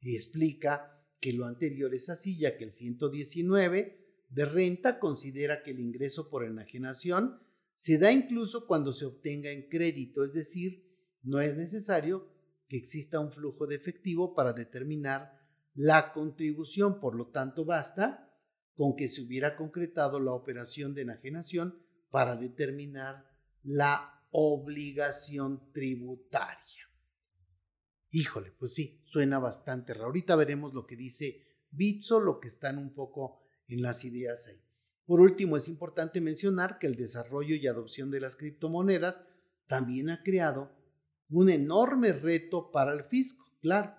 Y 0.00 0.14
explica 0.14 1.04
que 1.20 1.32
lo 1.32 1.44
anterior 1.44 1.92
es 1.92 2.08
así, 2.08 2.38
ya 2.38 2.56
que 2.56 2.64
el 2.64 2.72
119 2.72 4.00
de 4.28 4.44
renta 4.44 5.00
considera 5.00 5.64
que 5.64 5.72
el 5.72 5.80
ingreso 5.80 6.30
por 6.30 6.44
enajenación 6.44 7.40
se 7.74 7.98
da 7.98 8.12
incluso 8.12 8.66
cuando 8.68 8.92
se 8.92 9.06
obtenga 9.06 9.50
en 9.50 9.68
crédito, 9.68 10.22
es 10.22 10.34
decir, 10.34 10.86
no 11.22 11.40
es 11.40 11.56
necesario 11.56 12.28
que 12.68 12.76
exista 12.76 13.18
un 13.18 13.32
flujo 13.32 13.66
de 13.66 13.74
efectivo 13.74 14.34
para 14.34 14.52
determinar 14.52 15.40
la 15.74 16.12
contribución, 16.12 17.00
por 17.00 17.16
lo 17.16 17.26
tanto 17.26 17.64
basta 17.64 18.32
con 18.76 18.94
que 18.94 19.08
se 19.08 19.22
hubiera 19.22 19.56
concretado 19.56 20.20
la 20.20 20.32
operación 20.32 20.94
de 20.94 21.02
enajenación 21.02 21.76
para 22.10 22.36
determinar 22.36 23.29
la 23.62 24.24
obligación 24.30 25.72
tributaria. 25.72 26.88
Híjole, 28.10 28.52
pues 28.52 28.74
sí, 28.74 29.00
suena 29.04 29.38
bastante 29.38 29.94
raro. 29.94 30.06
Ahorita 30.06 30.34
veremos 30.36 30.74
lo 30.74 30.86
que 30.86 30.96
dice 30.96 31.46
Bitso, 31.70 32.20
lo 32.20 32.40
que 32.40 32.48
están 32.48 32.78
un 32.78 32.92
poco 32.92 33.42
en 33.68 33.82
las 33.82 34.04
ideas 34.04 34.48
ahí. 34.48 34.60
Por 35.06 35.20
último, 35.20 35.56
es 35.56 35.68
importante 35.68 36.20
mencionar 36.20 36.78
que 36.78 36.86
el 36.86 36.96
desarrollo 36.96 37.54
y 37.54 37.66
adopción 37.66 38.10
de 38.10 38.20
las 38.20 38.36
criptomonedas 38.36 39.24
también 39.66 40.10
ha 40.10 40.22
creado 40.22 40.70
un 41.28 41.50
enorme 41.50 42.12
reto 42.12 42.70
para 42.72 42.92
el 42.92 43.04
fisco, 43.04 43.46
claro. 43.60 43.94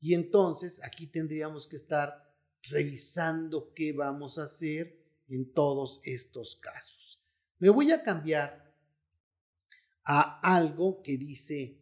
Y 0.00 0.14
entonces 0.14 0.82
aquí 0.84 1.06
tendríamos 1.06 1.66
que 1.66 1.76
estar 1.76 2.24
revisando 2.70 3.72
qué 3.74 3.92
vamos 3.92 4.38
a 4.38 4.44
hacer 4.44 5.00
en 5.28 5.52
todos 5.52 6.00
estos 6.04 6.56
casos. 6.56 7.22
Me 7.58 7.70
voy 7.70 7.90
a 7.92 8.02
cambiar 8.02 8.63
a 10.04 10.40
algo 10.40 11.02
que 11.02 11.16
dice 11.16 11.78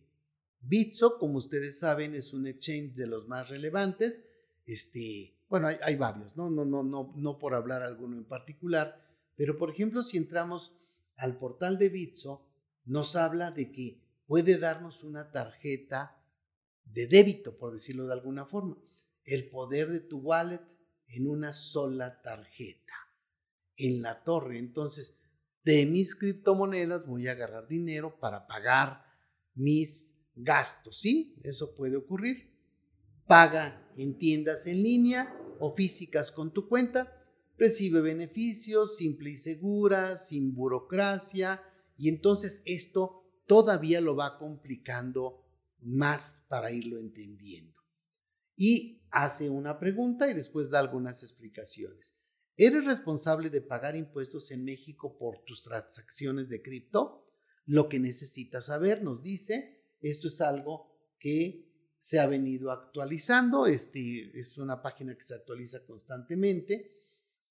Bitso, 0.61 1.19
como 1.19 1.39
ustedes 1.39 1.81
saben, 1.81 2.15
es 2.15 2.33
un 2.33 2.47
exchange 2.47 2.95
de 2.95 3.07
los 3.07 3.27
más 3.27 3.49
relevantes. 3.49 4.25
Este, 4.65 5.35
bueno, 5.49 5.67
hay, 5.67 5.97
varios, 5.97 6.37
¿no? 6.37 6.49
No, 6.49 6.65
no, 6.65 6.85
no, 6.85 7.13
no 7.17 7.39
por 7.39 7.55
hablar 7.55 7.83
alguno 7.83 8.17
en 8.17 8.25
particular, 8.25 9.05
pero 9.37 9.59
por 9.59 9.71
ejemplo, 9.71 10.03
si 10.03 10.17
entramos 10.17 10.73
al 11.17 11.37
portal 11.37 11.79
de 11.79 11.89
Bitso, 11.89 12.47
nos 12.85 13.17
habla 13.17 13.51
de 13.51 13.73
que 13.73 14.01
puede 14.27 14.57
darnos 14.59 15.03
una 15.03 15.31
tarjeta 15.31 16.17
de 16.85 17.07
débito, 17.07 17.57
por 17.57 17.73
decirlo 17.73 18.07
de 18.07 18.13
alguna 18.13 18.47
forma. 18.47 18.77
El 19.25 19.49
poder 19.51 19.91
de 19.91 20.01
tu 20.01 20.19
wallet 20.19 20.61
en 21.09 21.29
una 21.29 21.53
sola 21.53 22.23
tarjeta, 22.23 22.95
en 23.77 24.03
la 24.03 24.23
torre. 24.23 24.59
Entonces, 24.59 25.17
de 25.65 25.87
mis 25.87 26.15
criptomonedas 26.15 27.07
voy 27.07 27.29
a 27.29 27.33
agarrar 27.33 27.69
dinero 27.69 28.19
para 28.19 28.47
pagar 28.47 29.05
mis 29.55 30.19
gastos, 30.35 31.01
¿sí? 31.01 31.37
Eso 31.43 31.75
puede 31.75 31.97
ocurrir. 31.97 32.51
Paga 33.27 33.89
en 33.97 34.19
tiendas 34.19 34.67
en 34.67 34.83
línea 34.83 35.35
o 35.61 35.75
físicas 35.75 36.33
con 36.33 36.53
tu 36.53 36.69
cuenta, 36.69 37.17
recibe 37.57 38.01
beneficios, 38.01 38.97
simple 38.97 39.31
y 39.31 39.37
segura, 39.37 40.17
sin 40.17 40.55
burocracia, 40.55 41.63
y 41.97 42.09
entonces 42.09 42.63
esto 42.67 43.23
todavía 43.47 44.01
lo 44.01 44.17
va 44.17 44.39
complicando 44.39 45.45
más 45.81 46.45
para 46.49 46.73
irlo 46.73 46.99
entendiendo. 46.99 47.81
Y 48.57 49.03
hace 49.11 49.51
una 49.51 49.79
pregunta 49.79 50.29
y 50.31 50.35
después 50.35 50.71
da 50.71 50.81
algunas 50.81 51.23
explicaciones. 51.23 52.17
¿Eres 52.65 52.85
responsable 52.85 53.51
de 53.51 53.61
pagar 53.61 53.97
impuestos 53.97 54.53
en 54.53 54.63
México 54.63 55.19
por 55.19 55.43
tus 55.43 55.65
transacciones 55.65 56.49
de 56.49 56.63
cripto? 56.63 57.29
Lo 57.67 57.89
que 57.89 57.99
necesitas 57.99 58.67
saber, 58.67 59.03
nos 59.03 59.21
dice, 59.21 59.83
esto 60.01 60.29
es 60.29 60.41
algo 60.41 60.97
que 61.19 61.69
se 61.99 62.21
ha 62.21 62.27
venido 62.27 62.71
actualizando, 62.71 63.67
este, 63.67 64.39
es 64.39 64.59
una 64.59 64.81
página 64.81 65.17
que 65.17 65.25
se 65.25 65.35
actualiza 65.35 65.85
constantemente 65.85 66.93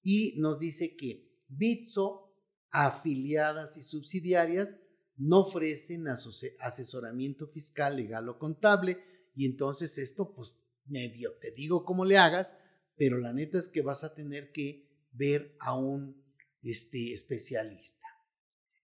y 0.02 0.39
nos 0.39 0.60
dice 0.60 0.95
que 0.95 1.30
Bitso, 1.50 2.34
afiliadas 2.69 3.76
y 3.76 3.84
subsidiarias, 3.84 4.78
no 5.17 5.41
ofrecen 5.41 6.08
asesoramiento 6.08 7.47
fiscal, 7.47 7.97
legal 7.97 8.30
o 8.30 8.39
contable 8.39 9.04
y 9.36 9.45
entonces 9.45 9.97
esto 9.97 10.34
pues 10.34 10.58
medio 10.86 11.34
te 11.41 11.52
digo 11.52 11.84
cómo 11.84 12.06
le 12.06 12.17
hagas, 12.17 12.58
pero 12.95 13.17
la 13.17 13.34
neta 13.34 13.60
es 13.60 13.67
que 13.67 13.82
vas 13.82 14.06
a 14.06 14.13
tener 14.13 14.54
que 14.54 14.89
ver 15.12 15.56
a 15.60 15.76
un 15.76 16.21
este, 16.63 17.13
especialista. 17.13 18.08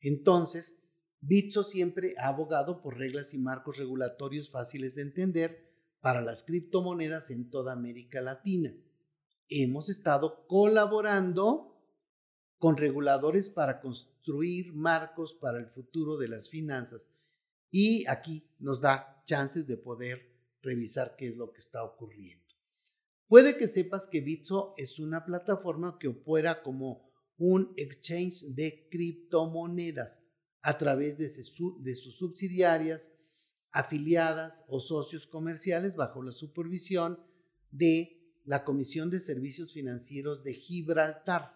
Entonces, 0.01 0.75
Bitso 1.19 1.63
siempre 1.63 2.15
ha 2.17 2.27
abogado 2.27 2.81
por 2.81 2.97
reglas 2.97 3.33
y 3.33 3.37
marcos 3.37 3.77
regulatorios 3.77 4.49
fáciles 4.49 4.95
de 4.95 5.01
entender 5.01 5.67
para 5.99 6.21
las 6.21 6.43
criptomonedas 6.43 7.31
en 7.31 7.49
toda 7.49 7.73
América 7.73 8.21
Latina. 8.21 8.73
Hemos 9.49 9.89
estado 9.89 10.45
colaborando 10.47 11.77
con 12.59 12.77
reguladores 12.77 13.49
para 13.49 13.81
construir 13.81 14.73
marcos 14.73 15.33
para 15.33 15.59
el 15.59 15.67
futuro 15.67 16.17
de 16.17 16.27
las 16.27 16.49
finanzas 16.49 17.13
y 17.71 18.05
aquí 18.07 18.49
nos 18.59 18.81
da 18.81 19.21
chances 19.25 19.67
de 19.67 19.77
poder 19.77 20.37
revisar 20.61 21.15
qué 21.17 21.29
es 21.29 21.37
lo 21.37 21.51
que 21.51 21.59
está 21.59 21.83
ocurriendo. 21.83 22.46
Puede 23.27 23.57
que 23.57 23.67
sepas 23.67 24.07
que 24.07 24.21
Bitso 24.21 24.73
es 24.77 24.99
una 24.99 25.25
plataforma 25.25 25.97
que 25.99 26.07
opera 26.07 26.63
como 26.63 27.11
un 27.37 27.73
exchange 27.75 28.45
de 28.55 28.87
criptomonedas 28.89 30.23
a 30.61 30.77
través 30.77 31.17
de, 31.17 31.29
sus 31.29 32.17
subsidiarias, 32.17 33.11
afiliadas 33.71 34.65
o 34.67 34.79
socios 34.79 35.27
comerciales 35.27 35.95
bajo 35.95 36.23
la 36.23 36.31
supervisión 36.31 37.19
de 37.71 38.17
la 38.45 38.63
Comisión 38.63 39.09
de 39.09 39.19
Servicios 39.19 39.73
Financieros 39.73 40.43
de 40.43 40.53
Gibraltar. 40.53 41.53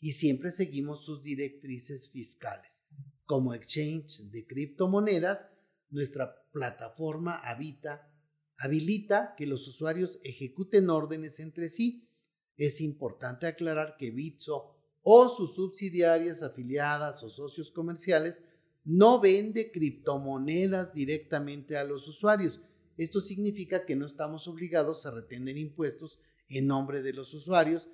Y 0.00 0.12
siempre 0.12 0.52
seguimos 0.52 1.04
sus 1.04 1.22
directrices 1.22 2.10
fiscales. 2.10 2.84
Como 3.24 3.52
exchange 3.52 4.30
de 4.30 4.46
criptomonedas, 4.46 5.48
nuestra 5.90 6.34
plataforma 6.52 7.38
habita, 7.38 8.10
habilita 8.58 9.34
que 9.36 9.46
los 9.46 9.66
usuarios 9.68 10.18
ejecuten 10.24 10.90
órdenes 10.90 11.40
entre 11.40 11.68
sí. 11.68 12.08
Es 12.56 12.80
importante 12.80 13.46
aclarar 13.46 13.96
que 13.96 14.10
Bitso 14.10 14.74
o 15.02 15.28
sus 15.28 15.54
subsidiarias 15.54 16.42
afiliadas 16.42 17.22
o 17.22 17.30
socios 17.30 17.70
comerciales 17.70 18.42
no 18.84 19.20
vende 19.20 19.70
criptomonedas 19.70 20.92
directamente 20.92 21.76
a 21.76 21.84
los 21.84 22.08
usuarios. 22.08 22.60
Esto 22.96 23.20
significa 23.20 23.86
que 23.86 23.94
no 23.94 24.06
estamos 24.06 24.48
obligados 24.48 25.06
a 25.06 25.12
retener 25.12 25.56
impuestos 25.56 26.18
en 26.48 26.66
nombre 26.66 27.00
de 27.00 27.12
los 27.12 27.32
usuarios 27.32 27.88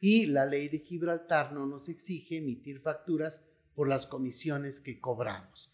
y 0.00 0.26
la 0.26 0.46
ley 0.46 0.68
de 0.68 0.80
Gibraltar 0.80 1.52
no 1.52 1.66
nos 1.66 1.88
exige 1.88 2.38
emitir 2.38 2.80
facturas 2.80 3.44
por 3.74 3.88
las 3.88 4.06
comisiones 4.06 4.80
que 4.80 5.00
cobramos. 5.00 5.72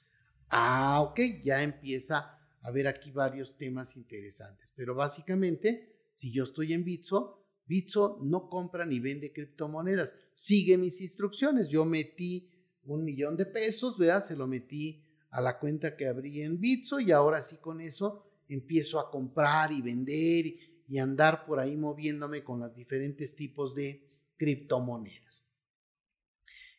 Ah, 0.51 1.01
ok, 1.03 1.21
ya 1.43 1.63
empieza 1.63 2.34
haber 2.65 2.89
aquí 2.89 3.13
varios 3.13 3.57
temas 3.57 3.97
interesantes, 3.97 4.73
pero 4.75 4.95
básicamente, 4.95 6.09
si 6.15 6.33
yo 6.33 6.45
estoy 6.45 6.73
en 6.73 6.83
Bitso, 6.83 7.45
Bitso 7.67 8.19
no 8.23 8.49
compra 8.49 8.87
ni 8.87 9.01
vende 9.01 9.33
criptomonedas, 9.33 10.17
sigue 10.33 10.77
mis 10.77 11.01
instrucciones. 11.01 11.69
Yo 11.69 11.85
metí 11.85 12.51
un 12.85 13.05
millón 13.05 13.37
de 13.37 13.47
pesos, 13.47 13.99
¿verdad? 13.99 14.21
Se 14.21 14.37
lo 14.37 14.47
metí 14.47 15.03
a 15.31 15.41
la 15.41 15.59
cuenta 15.59 15.97
que 15.97 16.07
abrí 16.07 16.43
en 16.43 16.59
Bitso 16.59 17.01
y 17.01 17.13
ahora 17.13 17.43
sí 17.43 17.59
con 17.59 17.81
eso 17.81 18.27
empiezo 18.49 18.99
a 18.99 19.11
comprar 19.11 19.73
y 19.73 19.83
vender 19.83 20.47
y 20.87 20.99
andar 20.99 21.45
por 21.47 21.61
ahí 21.61 21.77
moviéndome 21.77 22.43
con 22.45 22.61
los 22.61 22.75
diferentes 22.75 23.35
tipos 23.35 23.75
de 23.75 24.09
criptomonedas. 24.37 25.45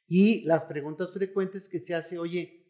Y 0.08 0.46
las 0.46 0.64
preguntas 0.66 1.12
frecuentes 1.12 1.70
que 1.70 1.80
se 1.80 1.96
hace, 1.96 2.18
oye, 2.20 2.68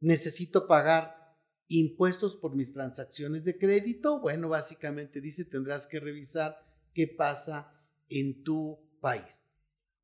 necesito 0.00 0.66
pagar 0.66 1.23
impuestos 1.68 2.36
por 2.36 2.54
mis 2.54 2.72
transacciones 2.72 3.44
de 3.44 3.58
crédito. 3.58 4.20
Bueno, 4.20 4.48
básicamente 4.48 5.20
dice, 5.20 5.44
tendrás 5.44 5.86
que 5.86 6.00
revisar 6.00 6.58
qué 6.92 7.08
pasa 7.08 7.72
en 8.08 8.42
tu 8.42 8.78
país. 9.00 9.46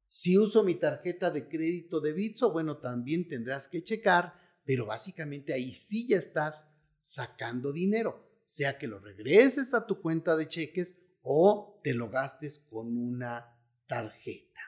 Si 0.09 0.37
uso 0.37 0.65
mi 0.65 0.75
tarjeta 0.75 1.31
de 1.31 1.49
crédito 1.49 2.01
de 2.01 2.13
Bitso, 2.13 2.51
bueno, 2.51 2.79
también 2.79 3.29
tendrás 3.29 3.69
que 3.69 3.85
checar, 3.85 4.35
pero 4.65 4.87
básicamente 4.87 5.53
ahí 5.53 5.75
sí 5.75 6.09
ya 6.09 6.17
estás 6.17 6.69
sacando 6.99 7.73
dinero, 7.73 8.29
sea 8.45 8.77
que 8.77 8.89
lo 8.89 8.99
regreses 8.99 9.73
a 9.73 9.87
tu 9.87 10.01
cuenta 10.01 10.37
de 10.37 10.49
cheques 10.49 10.99
o 11.23 11.81
te 11.85 11.95
lo 11.95 12.11
gastes 12.11 12.59
con 12.59 12.97
una 12.97 13.57
tarjeta. 13.87 14.61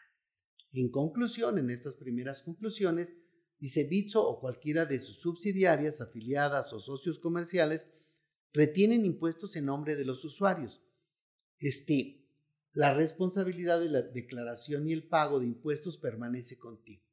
En 0.72 0.90
conclusión, 0.90 1.59
en 1.59 1.70
estas 1.70 1.96
primeras 1.96 2.42
conclusiones, 2.42 3.14
dice 3.62 3.85
Bitso 3.85 4.27
o 4.27 4.40
cualquiera 4.40 4.87
de 4.87 4.98
sus 4.98 5.20
subsidiarias, 5.20 6.01
afiliadas 6.01 6.72
o 6.72 6.81
socios 6.81 7.20
comerciales 7.20 7.87
retienen 8.53 9.05
impuestos 9.05 9.55
en 9.55 9.66
nombre 9.66 9.94
de 9.94 10.05
los 10.05 10.25
usuarios. 10.25 10.83
Este, 11.61 12.27
la 12.72 12.92
responsabilidad 12.92 13.79
de 13.79 13.88
la 13.88 14.03
declaración 14.03 14.88
y 14.88 14.92
el 14.92 15.07
pago 15.07 15.38
de 15.38 15.46
impuestos 15.46 15.96
permanece 15.96 16.59
contigo. 16.59 17.05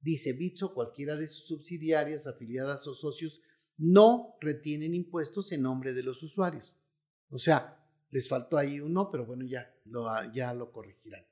Dice 0.00 0.32
Bitso, 0.32 0.74
cualquiera 0.74 1.16
de 1.16 1.28
sus 1.28 1.46
subsidiarias, 1.46 2.26
afiliadas 2.26 2.84
o 2.88 2.96
socios 2.96 3.40
no 3.76 4.34
retienen 4.40 4.96
impuestos 4.96 5.52
en 5.52 5.62
nombre 5.62 5.92
de 5.92 6.02
los 6.02 6.20
usuarios. 6.24 6.74
O 7.28 7.38
sea, 7.38 7.78
les 8.10 8.28
faltó 8.28 8.58
ahí 8.58 8.80
uno, 8.80 9.08
pero 9.08 9.24
bueno, 9.24 9.44
ya 9.46 9.72
ya 10.34 10.52
lo 10.52 10.72
corregirán. 10.72 11.24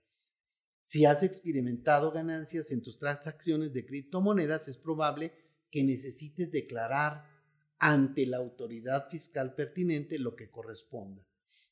Si 0.90 1.04
has 1.04 1.22
experimentado 1.22 2.10
ganancias 2.10 2.72
en 2.72 2.82
tus 2.82 2.98
transacciones 2.98 3.72
de 3.72 3.86
criptomonedas, 3.86 4.66
es 4.66 4.76
probable 4.76 5.32
que 5.70 5.84
necesites 5.84 6.50
declarar 6.50 7.30
ante 7.78 8.26
la 8.26 8.38
autoridad 8.38 9.08
fiscal 9.08 9.54
pertinente 9.54 10.18
lo 10.18 10.34
que 10.34 10.50
corresponda. 10.50 11.24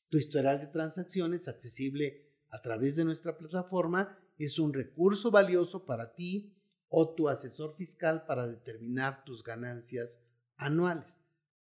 Tu 0.07 0.19
historial 0.19 0.61
de 0.61 0.67
transacciones, 0.67 1.49
accesible 1.49 2.29
a 2.47 2.61
través 2.61 2.95
de 2.95 3.03
nuestra 3.03 3.37
plataforma, 3.37 4.17
es 4.37 4.57
un 4.57 4.73
recurso 4.73 5.31
valioso 5.31 5.85
para 5.85 6.15
ti 6.15 6.55
o 6.87 7.13
tu 7.13 7.27
asesor 7.27 7.75
fiscal 7.75 8.25
para 8.25 8.47
determinar 8.47 9.25
tus 9.25 9.43
ganancias 9.43 10.23
anuales. 10.55 11.21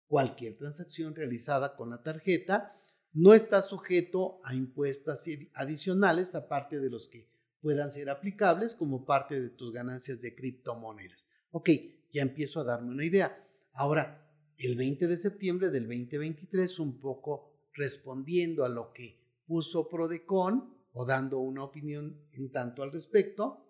Cualquier 0.06 0.58
transacción 0.58 1.14
realizada 1.14 1.76
con 1.76 1.88
la 1.88 2.02
tarjeta 2.02 2.68
no 3.14 3.32
está 3.32 3.62
sujeto 3.62 4.38
a 4.44 4.54
impuestos 4.54 5.24
adicionales 5.54 6.34
aparte 6.34 6.78
de 6.78 6.90
los 6.90 7.08
que 7.08 7.38
puedan 7.61 7.90
ser 7.90 8.11
aplicables 8.11 8.75
como 8.75 9.05
parte 9.05 9.40
de 9.40 9.51
tus 9.51 9.73
ganancias 9.73 10.21
de 10.21 10.35
criptomonedas. 10.35 11.29
Ok, 11.51 11.71
ya 12.11 12.23
empiezo 12.23 12.61
a 12.61 12.64
darme 12.64 12.92
una 12.92 13.05
idea. 13.05 13.44
Ahora, 13.73 14.29
el 14.57 14.77
20 14.77 15.07
de 15.07 15.18
septiembre 15.18 15.71
del 15.71 15.85
2023, 15.85 16.79
un 16.81 17.01
poco 17.01 17.68
respondiendo 17.75 18.64
a 18.64 18.68
lo 18.68 18.92
que 18.92 19.21
puso 19.47 19.88
Prodecon 19.88 20.75
o 20.92 21.07
dando 21.07 21.38
una 21.38 21.62
opinión 21.62 22.25
en 22.33 22.51
tanto 22.51 22.83
al 22.83 22.92
respecto, 22.92 23.64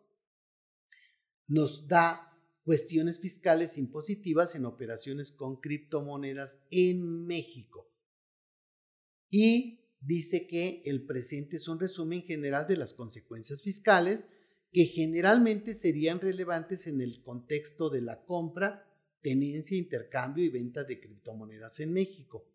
nos 1.46 1.87
da 1.87 2.29
cuestiones 2.64 3.20
fiscales 3.20 3.79
impositivas 3.79 4.55
en 4.55 4.66
operaciones 4.66 5.33
con 5.33 5.61
criptomonedas 5.61 6.66
en 6.70 7.27
México. 7.27 7.90
Y 9.31 9.77
dice 10.00 10.46
que 10.46 10.82
el 10.84 11.04
presente 11.04 11.56
es 11.56 11.68
un 11.68 11.80
resumen 11.80 12.22
general 12.22 12.66
de 12.66 12.76
las 12.76 12.94
consecuencias 12.94 13.62
fiscales 13.62 14.26
que 14.72 14.84
generalmente 14.84 15.74
serían 15.74 16.20
relevantes 16.20 16.87
en 16.87 17.00
el 17.00 17.22
contexto 17.22 17.90
de 17.90 18.02
la 18.02 18.24
compra 18.24 18.84
tenencia, 19.20 19.76
intercambio 19.76 20.44
y 20.44 20.50
venta 20.50 20.84
de 20.84 21.00
criptomonedas 21.00 21.80
en 21.80 21.92
México. 21.92 22.46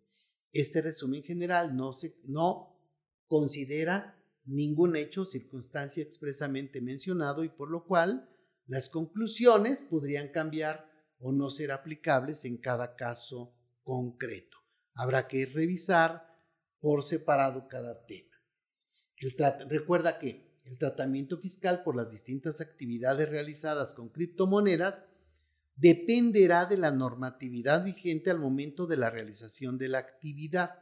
Este 0.51 0.81
resumen 0.81 1.23
general 1.23 1.75
no, 1.75 1.93
se, 1.93 2.15
no 2.25 2.79
considera 3.27 4.19
ningún 4.45 4.95
hecho 4.95 5.21
o 5.21 5.25
circunstancia 5.25 6.03
expresamente 6.03 6.81
mencionado 6.81 7.43
y 7.43 7.49
por 7.49 7.69
lo 7.69 7.85
cual 7.85 8.29
las 8.67 8.89
conclusiones 8.89 9.81
podrían 9.81 10.29
cambiar 10.29 10.89
o 11.19 11.31
no 11.31 11.49
ser 11.49 11.71
aplicables 11.71 12.45
en 12.45 12.57
cada 12.57 12.95
caso 12.95 13.55
concreto. 13.83 14.57
Habrá 14.93 15.27
que 15.27 15.45
revisar 15.45 16.32
por 16.83 17.01
separado 17.01 17.69
cada 17.69 18.05
tema. 18.05 18.35
recuerda 19.69 20.19
que 20.19 20.59
el 20.65 20.77
tratamiento 20.77 21.37
fiscal 21.37 21.81
por 21.81 21.95
las 21.95 22.11
distintas 22.11 22.59
actividades 22.59 23.29
realizadas 23.29 23.93
con 23.93 24.09
criptomonedas 24.09 25.05
dependerá 25.77 26.65
de 26.65 26.75
la 26.75 26.91
normatividad 26.91 27.85
vigente 27.85 28.29
al 28.29 28.39
momento 28.39 28.85
de 28.85 28.97
la 28.97 29.09
realización 29.09 29.77
de 29.77 29.87
la 29.87 29.99
actividad. 29.99 30.81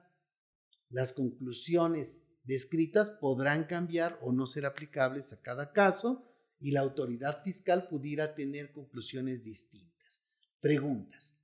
Las 0.89 1.13
conclusiones 1.13 2.23
descritas 2.45 3.11
podrán 3.11 3.65
cambiar 3.65 4.17
o 4.23 4.31
no 4.31 4.47
ser 4.47 4.65
aplicables 4.65 5.33
a 5.33 5.41
cada 5.43 5.71
caso 5.71 6.27
y 6.59 6.71
la 6.71 6.79
autoridad 6.79 7.43
fiscal 7.43 7.87
pudiera 7.87 8.33
tener 8.33 8.71
conclusiones 8.71 9.43
distintas. 9.43 10.23
Preguntas. 10.61 11.37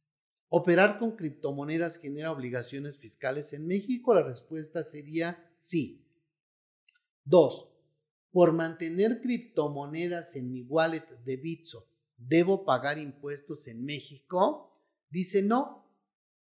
¿Operar 0.49 0.97
con 0.99 1.15
criptomonedas 1.15 1.97
genera 1.97 2.31
obligaciones 2.31 2.97
fiscales 2.97 3.53
en 3.53 3.67
México? 3.67 4.13
La 4.13 4.23
respuesta 4.23 4.83
sería 4.83 5.51
sí. 5.57 6.05
Dos. 7.23 7.73
Por 8.31 8.53
mantener 8.53 9.21
criptomonedas 9.21 10.35
en 10.35 10.51
mi 10.51 10.61
wallet 10.63 11.05
de 11.25 11.37
Bitso 11.37 11.87
¿debo 12.17 12.65
pagar 12.65 12.97
impuestos 12.97 13.67
en 13.67 13.83
México? 13.83 14.81
Dice 15.09 15.41
no. 15.41 15.85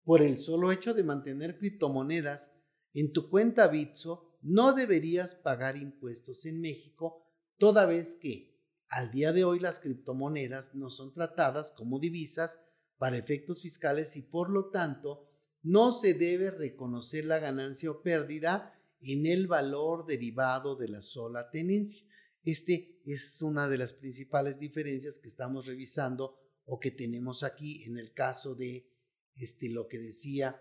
Por 0.04 0.22
el 0.22 0.38
solo 0.38 0.72
hecho 0.72 0.94
de 0.94 1.02
mantener 1.02 1.58
criptomonedas 1.58 2.52
en 2.94 3.12
tu 3.12 3.28
cuenta 3.28 3.68
Bitso, 3.68 4.38
no 4.40 4.72
deberías 4.72 5.34
pagar 5.34 5.76
impuestos 5.76 6.46
en 6.46 6.60
México, 6.60 7.26
toda 7.58 7.84
vez 7.84 8.16
que 8.16 8.56
al 8.88 9.10
día 9.10 9.32
de 9.32 9.44
hoy 9.44 9.58
las 9.58 9.80
criptomonedas 9.80 10.74
no 10.74 10.90
son 10.90 11.12
tratadas 11.12 11.72
como 11.72 11.98
divisas 11.98 12.60
para 12.98 13.18
efectos 13.18 13.62
fiscales 13.62 14.16
y 14.16 14.22
por 14.22 14.50
lo 14.50 14.70
tanto 14.70 15.28
no 15.62 15.92
se 15.92 16.14
debe 16.14 16.50
reconocer 16.50 17.24
la 17.24 17.38
ganancia 17.38 17.90
o 17.90 18.02
pérdida 18.02 18.72
en 19.00 19.26
el 19.26 19.46
valor 19.46 20.06
derivado 20.06 20.76
de 20.76 20.88
la 20.88 21.00
sola 21.00 21.50
tenencia. 21.50 22.06
Este 22.42 23.00
es 23.04 23.42
una 23.42 23.68
de 23.68 23.78
las 23.78 23.92
principales 23.92 24.59
diferencias 24.59 25.18
que 25.18 25.28
estamos 25.28 25.66
revisando 25.66 26.38
o 26.64 26.78
que 26.78 26.90
tenemos 26.90 27.42
aquí 27.42 27.85
en 27.85 27.98
el 27.98 28.12
caso 28.12 28.54
de 28.54 28.88
este, 29.35 29.68
lo 29.68 29.88
que 29.88 29.98
decía 29.98 30.61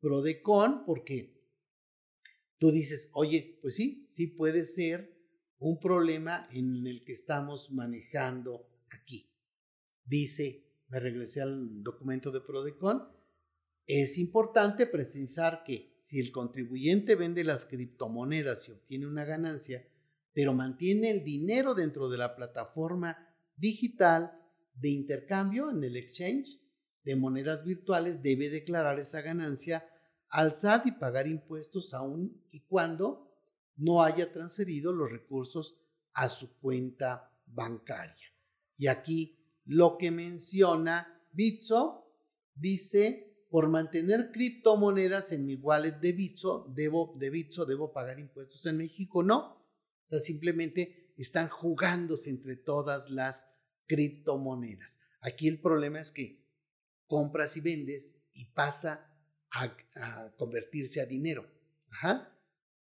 Prodecon, 0.00 0.84
porque 0.84 1.40
tú 2.58 2.70
dices, 2.70 3.10
oye, 3.12 3.58
pues 3.62 3.76
sí, 3.76 4.08
sí 4.10 4.26
puede 4.26 4.64
ser 4.64 5.16
un 5.58 5.78
problema 5.78 6.48
en 6.50 6.86
el 6.86 7.04
que 7.04 7.12
estamos 7.12 7.70
manejando 7.70 8.68
aquí. 8.90 9.30
Dice, 10.04 10.69
me 10.90 11.00
regresé 11.00 11.40
al 11.40 11.82
documento 11.82 12.30
de 12.30 12.40
Prodecon, 12.40 13.08
es 13.86 14.18
importante 14.18 14.86
precisar 14.86 15.62
que 15.64 15.96
si 16.00 16.20
el 16.20 16.30
contribuyente 16.30 17.14
vende 17.14 17.42
las 17.44 17.64
criptomonedas 17.64 18.68
y 18.68 18.72
obtiene 18.72 19.06
una 19.06 19.24
ganancia, 19.24 19.86
pero 20.32 20.52
mantiene 20.52 21.10
el 21.10 21.24
dinero 21.24 21.74
dentro 21.74 22.08
de 22.08 22.18
la 22.18 22.36
plataforma 22.36 23.16
digital 23.56 24.32
de 24.74 24.90
intercambio 24.90 25.70
en 25.70 25.82
el 25.82 25.96
exchange 25.96 26.60
de 27.04 27.16
monedas 27.16 27.64
virtuales, 27.64 28.22
debe 28.22 28.50
declarar 28.50 28.98
esa 28.98 29.22
ganancia 29.22 29.88
al 30.28 30.56
SAT 30.56 30.86
y 30.86 30.92
pagar 30.92 31.26
impuestos 31.26 31.92
aún 31.94 32.44
y 32.50 32.60
cuando 32.60 33.28
no 33.76 34.02
haya 34.02 34.32
transferido 34.32 34.92
los 34.92 35.10
recursos 35.10 35.76
a 36.12 36.28
su 36.28 36.58
cuenta 36.58 37.32
bancaria. 37.46 38.26
Y 38.76 38.86
aquí 38.86 39.39
lo 39.70 39.98
que 39.98 40.10
menciona 40.10 41.22
Bitso 41.30 42.12
dice, 42.56 43.46
por 43.50 43.68
mantener 43.68 44.32
criptomonedas 44.32 45.30
en 45.30 45.46
mi 45.46 45.54
wallet 45.54 46.00
de 46.00 46.10
Bitso, 46.10 46.66
debo, 46.74 47.14
de 47.16 47.30
Bitso, 47.30 47.64
debo 47.66 47.92
pagar 47.92 48.18
impuestos 48.18 48.66
en 48.66 48.78
México. 48.78 49.22
No, 49.22 49.64
sea, 50.08 50.18
simplemente 50.18 51.14
están 51.16 51.48
jugándose 51.48 52.30
entre 52.30 52.56
todas 52.56 53.10
las 53.10 53.48
criptomonedas. 53.86 54.98
Aquí 55.20 55.46
el 55.46 55.60
problema 55.60 56.00
es 56.00 56.10
que 56.10 56.44
compras 57.06 57.56
y 57.56 57.60
vendes 57.60 58.20
y 58.32 58.46
pasa 58.46 59.08
a, 59.52 60.34
convertirse 60.36 61.00
a 61.00 61.06
dinero. 61.06 61.48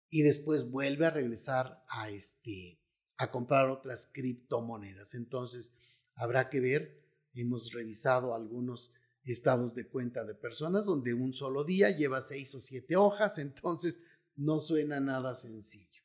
Y 0.08 0.22
después 0.22 0.70
vuelve 0.70 1.04
a 1.04 1.10
regresar 1.10 1.84
a, 1.90 2.08
este, 2.08 2.80
a 3.18 3.30
comprar 3.30 3.68
otras 3.68 4.10
criptomonedas. 4.10 5.14
Entonces, 5.14 5.74
habrá 6.18 6.50
que 6.50 6.60
ver, 6.60 7.02
hemos 7.34 7.72
revisado 7.72 8.34
algunos 8.34 8.92
estados 9.24 9.74
de 9.74 9.88
cuenta 9.88 10.24
de 10.24 10.34
personas 10.34 10.84
donde 10.84 11.14
un 11.14 11.32
solo 11.32 11.64
día 11.64 11.90
lleva 11.90 12.20
seis 12.20 12.54
o 12.54 12.60
siete 12.60 12.96
hojas, 12.96 13.38
entonces 13.38 14.00
no 14.36 14.60
suena 14.60 15.00
nada 15.00 15.34
sencillo. 15.34 16.02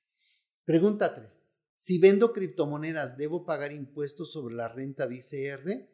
Pregunta 0.65 1.13
3. 1.13 1.41
Si 1.75 1.99
vendo 1.99 2.31
criptomonedas, 2.31 3.17
¿debo 3.17 3.45
pagar 3.45 3.71
impuestos 3.71 4.31
sobre 4.31 4.55
la 4.55 4.69
renta 4.69 5.07
de 5.07 5.15
ICR? 5.15 5.89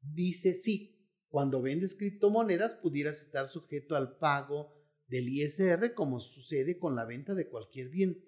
Dice 0.00 0.54
sí. 0.54 0.96
Cuando 1.28 1.62
vendes 1.62 1.94
criptomonedas, 1.96 2.74
pudieras 2.74 3.22
estar 3.22 3.48
sujeto 3.48 3.96
al 3.96 4.18
pago 4.18 4.74
del 5.06 5.28
ISR 5.28 5.94
como 5.94 6.20
sucede 6.20 6.78
con 6.78 6.96
la 6.96 7.04
venta 7.04 7.34
de 7.34 7.48
cualquier 7.48 7.88
bien, 7.88 8.24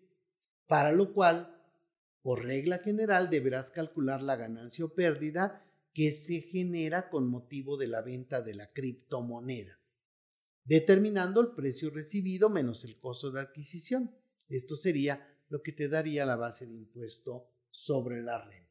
para 0.66 0.92
lo 0.92 1.12
cual, 1.12 1.61
por 2.22 2.44
regla 2.44 2.78
general, 2.78 3.30
deberás 3.30 3.70
calcular 3.70 4.22
la 4.22 4.36
ganancia 4.36 4.84
o 4.84 4.94
pérdida 4.94 5.64
que 5.92 6.12
se 6.12 6.40
genera 6.40 7.10
con 7.10 7.28
motivo 7.28 7.76
de 7.76 7.88
la 7.88 8.00
venta 8.00 8.40
de 8.40 8.54
la 8.54 8.72
criptomoneda, 8.72 9.78
determinando 10.64 11.40
el 11.40 11.48
precio 11.54 11.90
recibido 11.90 12.48
menos 12.48 12.84
el 12.84 12.98
costo 12.98 13.30
de 13.30 13.40
adquisición. 13.40 14.14
Esto 14.48 14.76
sería 14.76 15.28
lo 15.48 15.62
que 15.62 15.72
te 15.72 15.88
daría 15.88 16.24
la 16.24 16.36
base 16.36 16.66
de 16.66 16.74
impuesto 16.74 17.50
sobre 17.70 18.22
la 18.22 18.42
renta. 18.42 18.62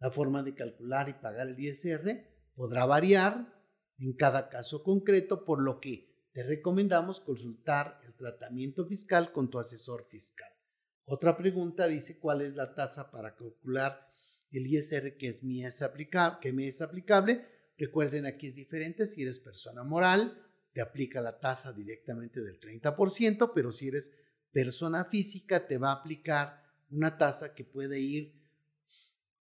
La 0.00 0.10
forma 0.10 0.42
de 0.42 0.54
calcular 0.54 1.08
y 1.08 1.14
pagar 1.14 1.48
el 1.48 1.58
ISR 1.58 2.26
podrá 2.54 2.84
variar 2.86 3.54
en 3.98 4.14
cada 4.14 4.48
caso 4.48 4.82
concreto, 4.82 5.44
por 5.44 5.62
lo 5.62 5.78
que 5.78 6.10
te 6.32 6.42
recomendamos 6.42 7.20
consultar 7.20 8.00
el 8.04 8.14
tratamiento 8.14 8.86
fiscal 8.86 9.32
con 9.32 9.50
tu 9.50 9.58
asesor 9.58 10.06
fiscal. 10.08 10.50
Otra 11.04 11.36
pregunta 11.36 11.88
dice 11.88 12.18
cuál 12.18 12.42
es 12.42 12.54
la 12.54 12.74
tasa 12.74 13.10
para 13.10 13.34
calcular 13.34 14.06
el 14.52 14.66
ISR 14.66 15.16
que, 15.16 15.28
es 15.28 15.42
es 15.42 15.82
que 16.40 16.52
me 16.52 16.66
es 16.66 16.82
aplicable. 16.82 17.46
Recuerden, 17.78 18.26
aquí 18.26 18.46
es 18.46 18.54
diferente. 18.54 19.06
Si 19.06 19.22
eres 19.22 19.38
persona 19.38 19.84
moral, 19.84 20.38
te 20.72 20.80
aplica 20.80 21.20
la 21.20 21.38
tasa 21.38 21.72
directamente 21.72 22.40
del 22.40 22.58
30%, 22.60 23.52
pero 23.54 23.72
si 23.72 23.88
eres 23.88 24.12
persona 24.52 25.04
física, 25.04 25.66
te 25.66 25.78
va 25.78 25.90
a 25.90 25.94
aplicar 25.94 26.62
una 26.90 27.16
tasa 27.16 27.54
que 27.54 27.64
puede 27.64 28.00
ir 28.00 28.38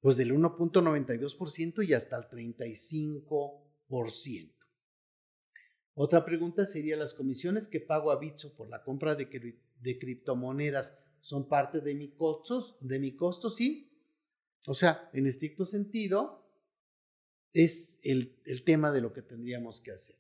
pues 0.01 0.15
del 0.15 0.33
1.92% 0.33 1.85
y 1.85 1.93
hasta 1.93 2.17
el 2.17 2.29
35%. 2.29 4.53
Otra 5.95 6.23
pregunta 6.23 6.65
sería, 6.65 6.95
¿las 6.95 7.13
comisiones 7.13 7.67
que 7.67 7.81
pago 7.81 8.11
a 8.11 8.19
Bitso 8.19 8.55
por 8.55 8.69
la 8.69 8.83
compra 8.83 9.15
de 9.15 9.99
criptomonedas 9.99 10.97
son 11.21 11.47
parte 11.47 11.82
de 11.82 11.95
mi? 11.95 12.08
¿De 12.08 13.15
costo? 13.15 13.49
Sí. 13.49 13.91
O 14.65 14.73
sea, 14.73 15.10
en 15.13 15.27
estricto 15.27 15.65
sentido, 15.65 16.45
es 17.53 17.99
el, 18.03 18.36
el 18.45 18.63
tema 18.63 18.91
de 18.91 19.01
lo 19.01 19.13
que 19.13 19.21
tendríamos 19.21 19.82
que 19.82 19.91
hacer. 19.91 20.15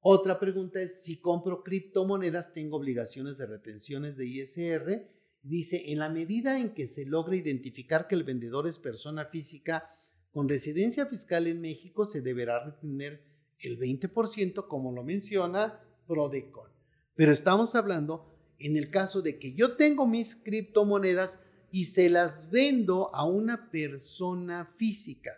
Otra 0.00 0.38
pregunta 0.38 0.80
es, 0.80 1.02
si 1.02 1.20
compro 1.20 1.62
criptomonedas, 1.62 2.52
¿tengo 2.52 2.76
obligaciones 2.76 3.38
de 3.38 3.46
retenciones 3.46 4.16
de 4.16 4.26
ISR? 4.26 5.08
Dice, 5.42 5.90
en 5.92 5.98
la 5.98 6.08
medida 6.08 6.58
en 6.60 6.72
que 6.74 6.86
se 6.86 7.04
logra 7.06 7.36
identificar 7.36 8.06
que 8.06 8.14
el 8.14 8.24
vendedor 8.24 8.68
es 8.68 8.78
persona 8.78 9.26
física 9.26 9.88
con 10.30 10.48
residencia 10.48 11.06
fiscal 11.06 11.46
en 11.46 11.60
México, 11.60 12.06
se 12.06 12.20
deberá 12.20 12.64
retener 12.64 13.24
el 13.60 13.78
20%, 13.78 14.66
como 14.68 14.92
lo 14.92 15.02
menciona 15.02 15.80
Prodecon. 16.06 16.70
Pero 17.14 17.32
estamos 17.32 17.74
hablando 17.74 18.37
en 18.58 18.76
el 18.76 18.90
caso 18.90 19.22
de 19.22 19.38
que 19.38 19.54
yo 19.54 19.76
tengo 19.76 20.06
mis 20.06 20.36
criptomonedas 20.36 21.38
y 21.70 21.84
se 21.84 22.08
las 22.08 22.50
vendo 22.50 23.14
a 23.14 23.26
una 23.26 23.70
persona 23.70 24.66
física. 24.76 25.32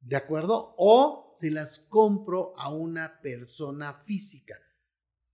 ¿De 0.00 0.16
acuerdo? 0.16 0.74
O 0.78 1.32
se 1.36 1.50
las 1.50 1.78
compro 1.78 2.52
a 2.56 2.72
una 2.72 3.20
persona 3.20 3.94
física. 4.04 4.56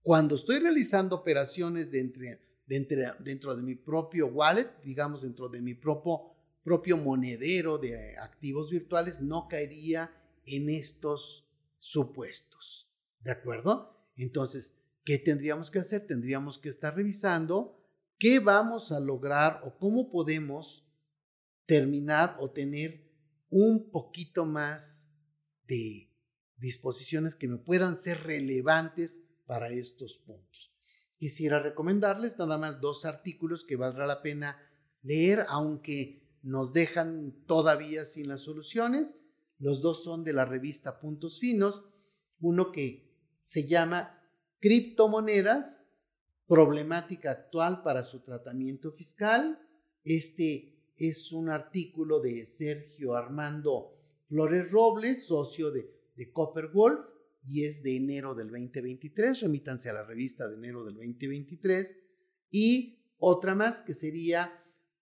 Cuando 0.03 0.35
estoy 0.35 0.59
realizando 0.59 1.15
operaciones 1.15 1.89
dentro, 1.91 3.55
de 3.55 3.63
mi 3.63 3.75
propio 3.75 4.27
wallet, 4.27 4.69
digamos 4.83 5.23
dentro 5.23 5.49
de 5.49 5.61
mi 5.61 5.73
propio 5.73 6.97
monedero 6.97 7.77
de 7.77 8.15
activos 8.17 8.69
virtuales, 8.69 9.21
no 9.21 9.47
caería 9.47 10.11
en 10.45 10.69
estos 10.69 11.47
supuestos. 11.79 12.87
¿De 13.21 13.31
acuerdo? 13.31 13.97
Entonces, 14.15 14.75
¿qué 15.09 15.17
tendríamos 15.17 15.71
que 15.71 15.79
hacer? 15.79 16.05
Tendríamos 16.05 16.59
que 16.59 16.69
estar 16.69 16.95
revisando 16.95 17.83
qué 18.19 18.37
vamos 18.37 18.91
a 18.91 18.99
lograr 18.99 19.59
o 19.65 19.75
cómo 19.79 20.11
podemos 20.11 20.87
terminar 21.65 22.37
o 22.39 22.51
tener 22.51 23.09
un 23.49 23.89
poquito 23.89 24.45
más 24.45 25.11
de 25.67 26.13
disposiciones 26.57 27.33
que 27.33 27.47
me 27.47 27.57
puedan 27.57 27.95
ser 27.95 28.21
relevantes 28.21 29.23
para 29.47 29.69
estos 29.71 30.19
puntos. 30.19 30.71
Quisiera 31.17 31.59
recomendarles 31.59 32.37
nada 32.37 32.59
más 32.59 32.79
dos 32.79 33.03
artículos 33.03 33.65
que 33.65 33.77
valdrá 33.77 34.05
la 34.05 34.21
pena 34.21 34.61
leer, 35.01 35.43
aunque 35.49 36.21
nos 36.43 36.71
dejan 36.71 37.33
todavía 37.47 38.05
sin 38.05 38.27
las 38.27 38.41
soluciones. 38.41 39.19
Los 39.57 39.81
dos 39.81 40.03
son 40.03 40.23
de 40.23 40.33
la 40.33 40.45
revista 40.45 40.99
Puntos 40.99 41.39
Finos, 41.39 41.83
uno 42.39 42.71
que 42.71 43.09
se 43.41 43.67
llama 43.67 44.18
Criptomonedas, 44.59 45.85
problemática 46.47 47.31
actual 47.31 47.81
para 47.81 48.03
su 48.03 48.19
tratamiento 48.19 48.91
fiscal. 48.91 49.59
Este 50.03 50.75
es 50.97 51.31
un 51.31 51.49
artículo 51.49 52.19
de 52.19 52.43
Sergio 52.45 53.15
Armando 53.15 53.95
Flores 54.27 54.69
Robles, 54.69 55.23
socio 55.23 55.71
de, 55.71 55.89
de 56.15 56.31
Copper 56.31 56.67
Wolf, 56.67 57.07
y 57.43 57.63
es 57.63 57.83
de 57.83 57.95
enero 57.95 58.35
del 58.35 58.49
2023. 58.49 59.41
Remítanse 59.41 59.89
a 59.89 59.93
la 59.93 60.03
revista 60.03 60.47
de 60.47 60.55
enero 60.55 60.83
del 60.83 60.95
2023. 60.95 61.97
Y 62.51 62.99
otra 63.17 63.55
más 63.55 63.81
que 63.81 63.93
sería 63.93 64.51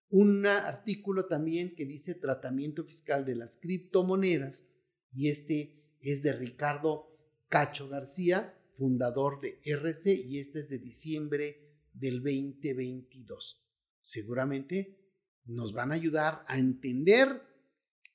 un 0.10 0.46
artículo 0.46 1.26
también 1.26 1.76
que 1.76 1.86
dice 1.86 2.16
tratamiento 2.16 2.84
fiscal 2.84 3.26
de 3.26 3.36
las 3.36 3.58
criptomonedas. 3.58 4.66
Y 5.12 5.30
este 5.30 5.74
es 6.00 6.22
de 6.22 6.34
Ricardo 6.34 7.08
Cacho 7.50 7.90
García, 7.90 8.57
fundador 8.78 9.42
de 9.42 9.60
RC, 9.64 10.14
y 10.14 10.40
este 10.40 10.60
es 10.60 10.70
de 10.70 10.78
diciembre 10.78 11.68
del 11.94 12.22
2022. 12.22 13.66
Seguramente 14.02 14.98
nos 15.46 15.74
van 15.74 15.92
a 15.92 15.96
ayudar 15.96 16.44
a 16.48 16.58
entender 16.58 17.42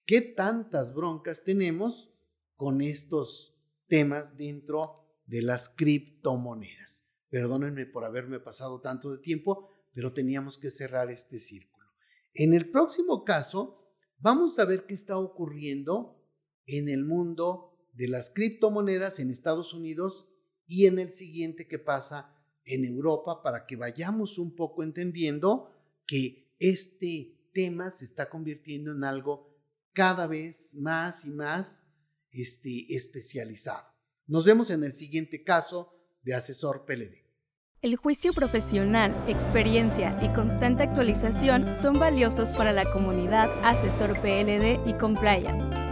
qué 0.06 0.20
tantas 0.20 0.94
broncas 0.94 1.44
tenemos 1.44 2.10
con 2.56 2.80
estos 2.80 3.58
temas 3.88 4.36
dentro 4.36 5.02
de 5.26 5.42
las 5.42 5.68
criptomonedas. 5.68 7.08
Perdónenme 7.28 7.86
por 7.86 8.04
haberme 8.04 8.38
pasado 8.40 8.80
tanto 8.80 9.10
de 9.10 9.18
tiempo, 9.18 9.70
pero 9.92 10.12
teníamos 10.12 10.58
que 10.58 10.70
cerrar 10.70 11.10
este 11.10 11.38
círculo. 11.38 11.86
En 12.34 12.54
el 12.54 12.70
próximo 12.70 13.24
caso, 13.24 13.94
vamos 14.18 14.58
a 14.58 14.64
ver 14.64 14.86
qué 14.86 14.94
está 14.94 15.18
ocurriendo 15.18 16.22
en 16.66 16.88
el 16.88 17.04
mundo 17.04 17.88
de 17.92 18.08
las 18.08 18.30
criptomonedas 18.30 19.18
en 19.20 19.30
Estados 19.30 19.74
Unidos 19.74 20.31
y 20.72 20.86
en 20.86 20.98
el 20.98 21.10
siguiente 21.10 21.68
que 21.68 21.78
pasa 21.78 22.34
en 22.64 22.86
Europa 22.86 23.42
para 23.42 23.66
que 23.66 23.76
vayamos 23.76 24.38
un 24.38 24.56
poco 24.56 24.82
entendiendo 24.82 25.70
que 26.06 26.50
este 26.58 27.36
tema 27.52 27.90
se 27.90 28.06
está 28.06 28.30
convirtiendo 28.30 28.92
en 28.92 29.04
algo 29.04 29.54
cada 29.92 30.26
vez 30.26 30.74
más 30.76 31.26
y 31.26 31.30
más 31.30 31.86
este, 32.30 32.86
especializado. 32.88 33.86
Nos 34.26 34.46
vemos 34.46 34.70
en 34.70 34.82
el 34.82 34.96
siguiente 34.96 35.44
caso 35.44 35.92
de 36.22 36.34
asesor 36.34 36.86
PLD. 36.86 37.20
El 37.82 37.96
juicio 37.96 38.32
profesional, 38.32 39.12
experiencia 39.28 40.18
y 40.22 40.32
constante 40.32 40.84
actualización 40.84 41.74
son 41.74 41.98
valiosos 41.98 42.54
para 42.54 42.72
la 42.72 42.90
comunidad 42.90 43.50
Asesor 43.62 44.18
PLD 44.22 44.88
y 44.88 44.94
Compliance. 44.94 45.91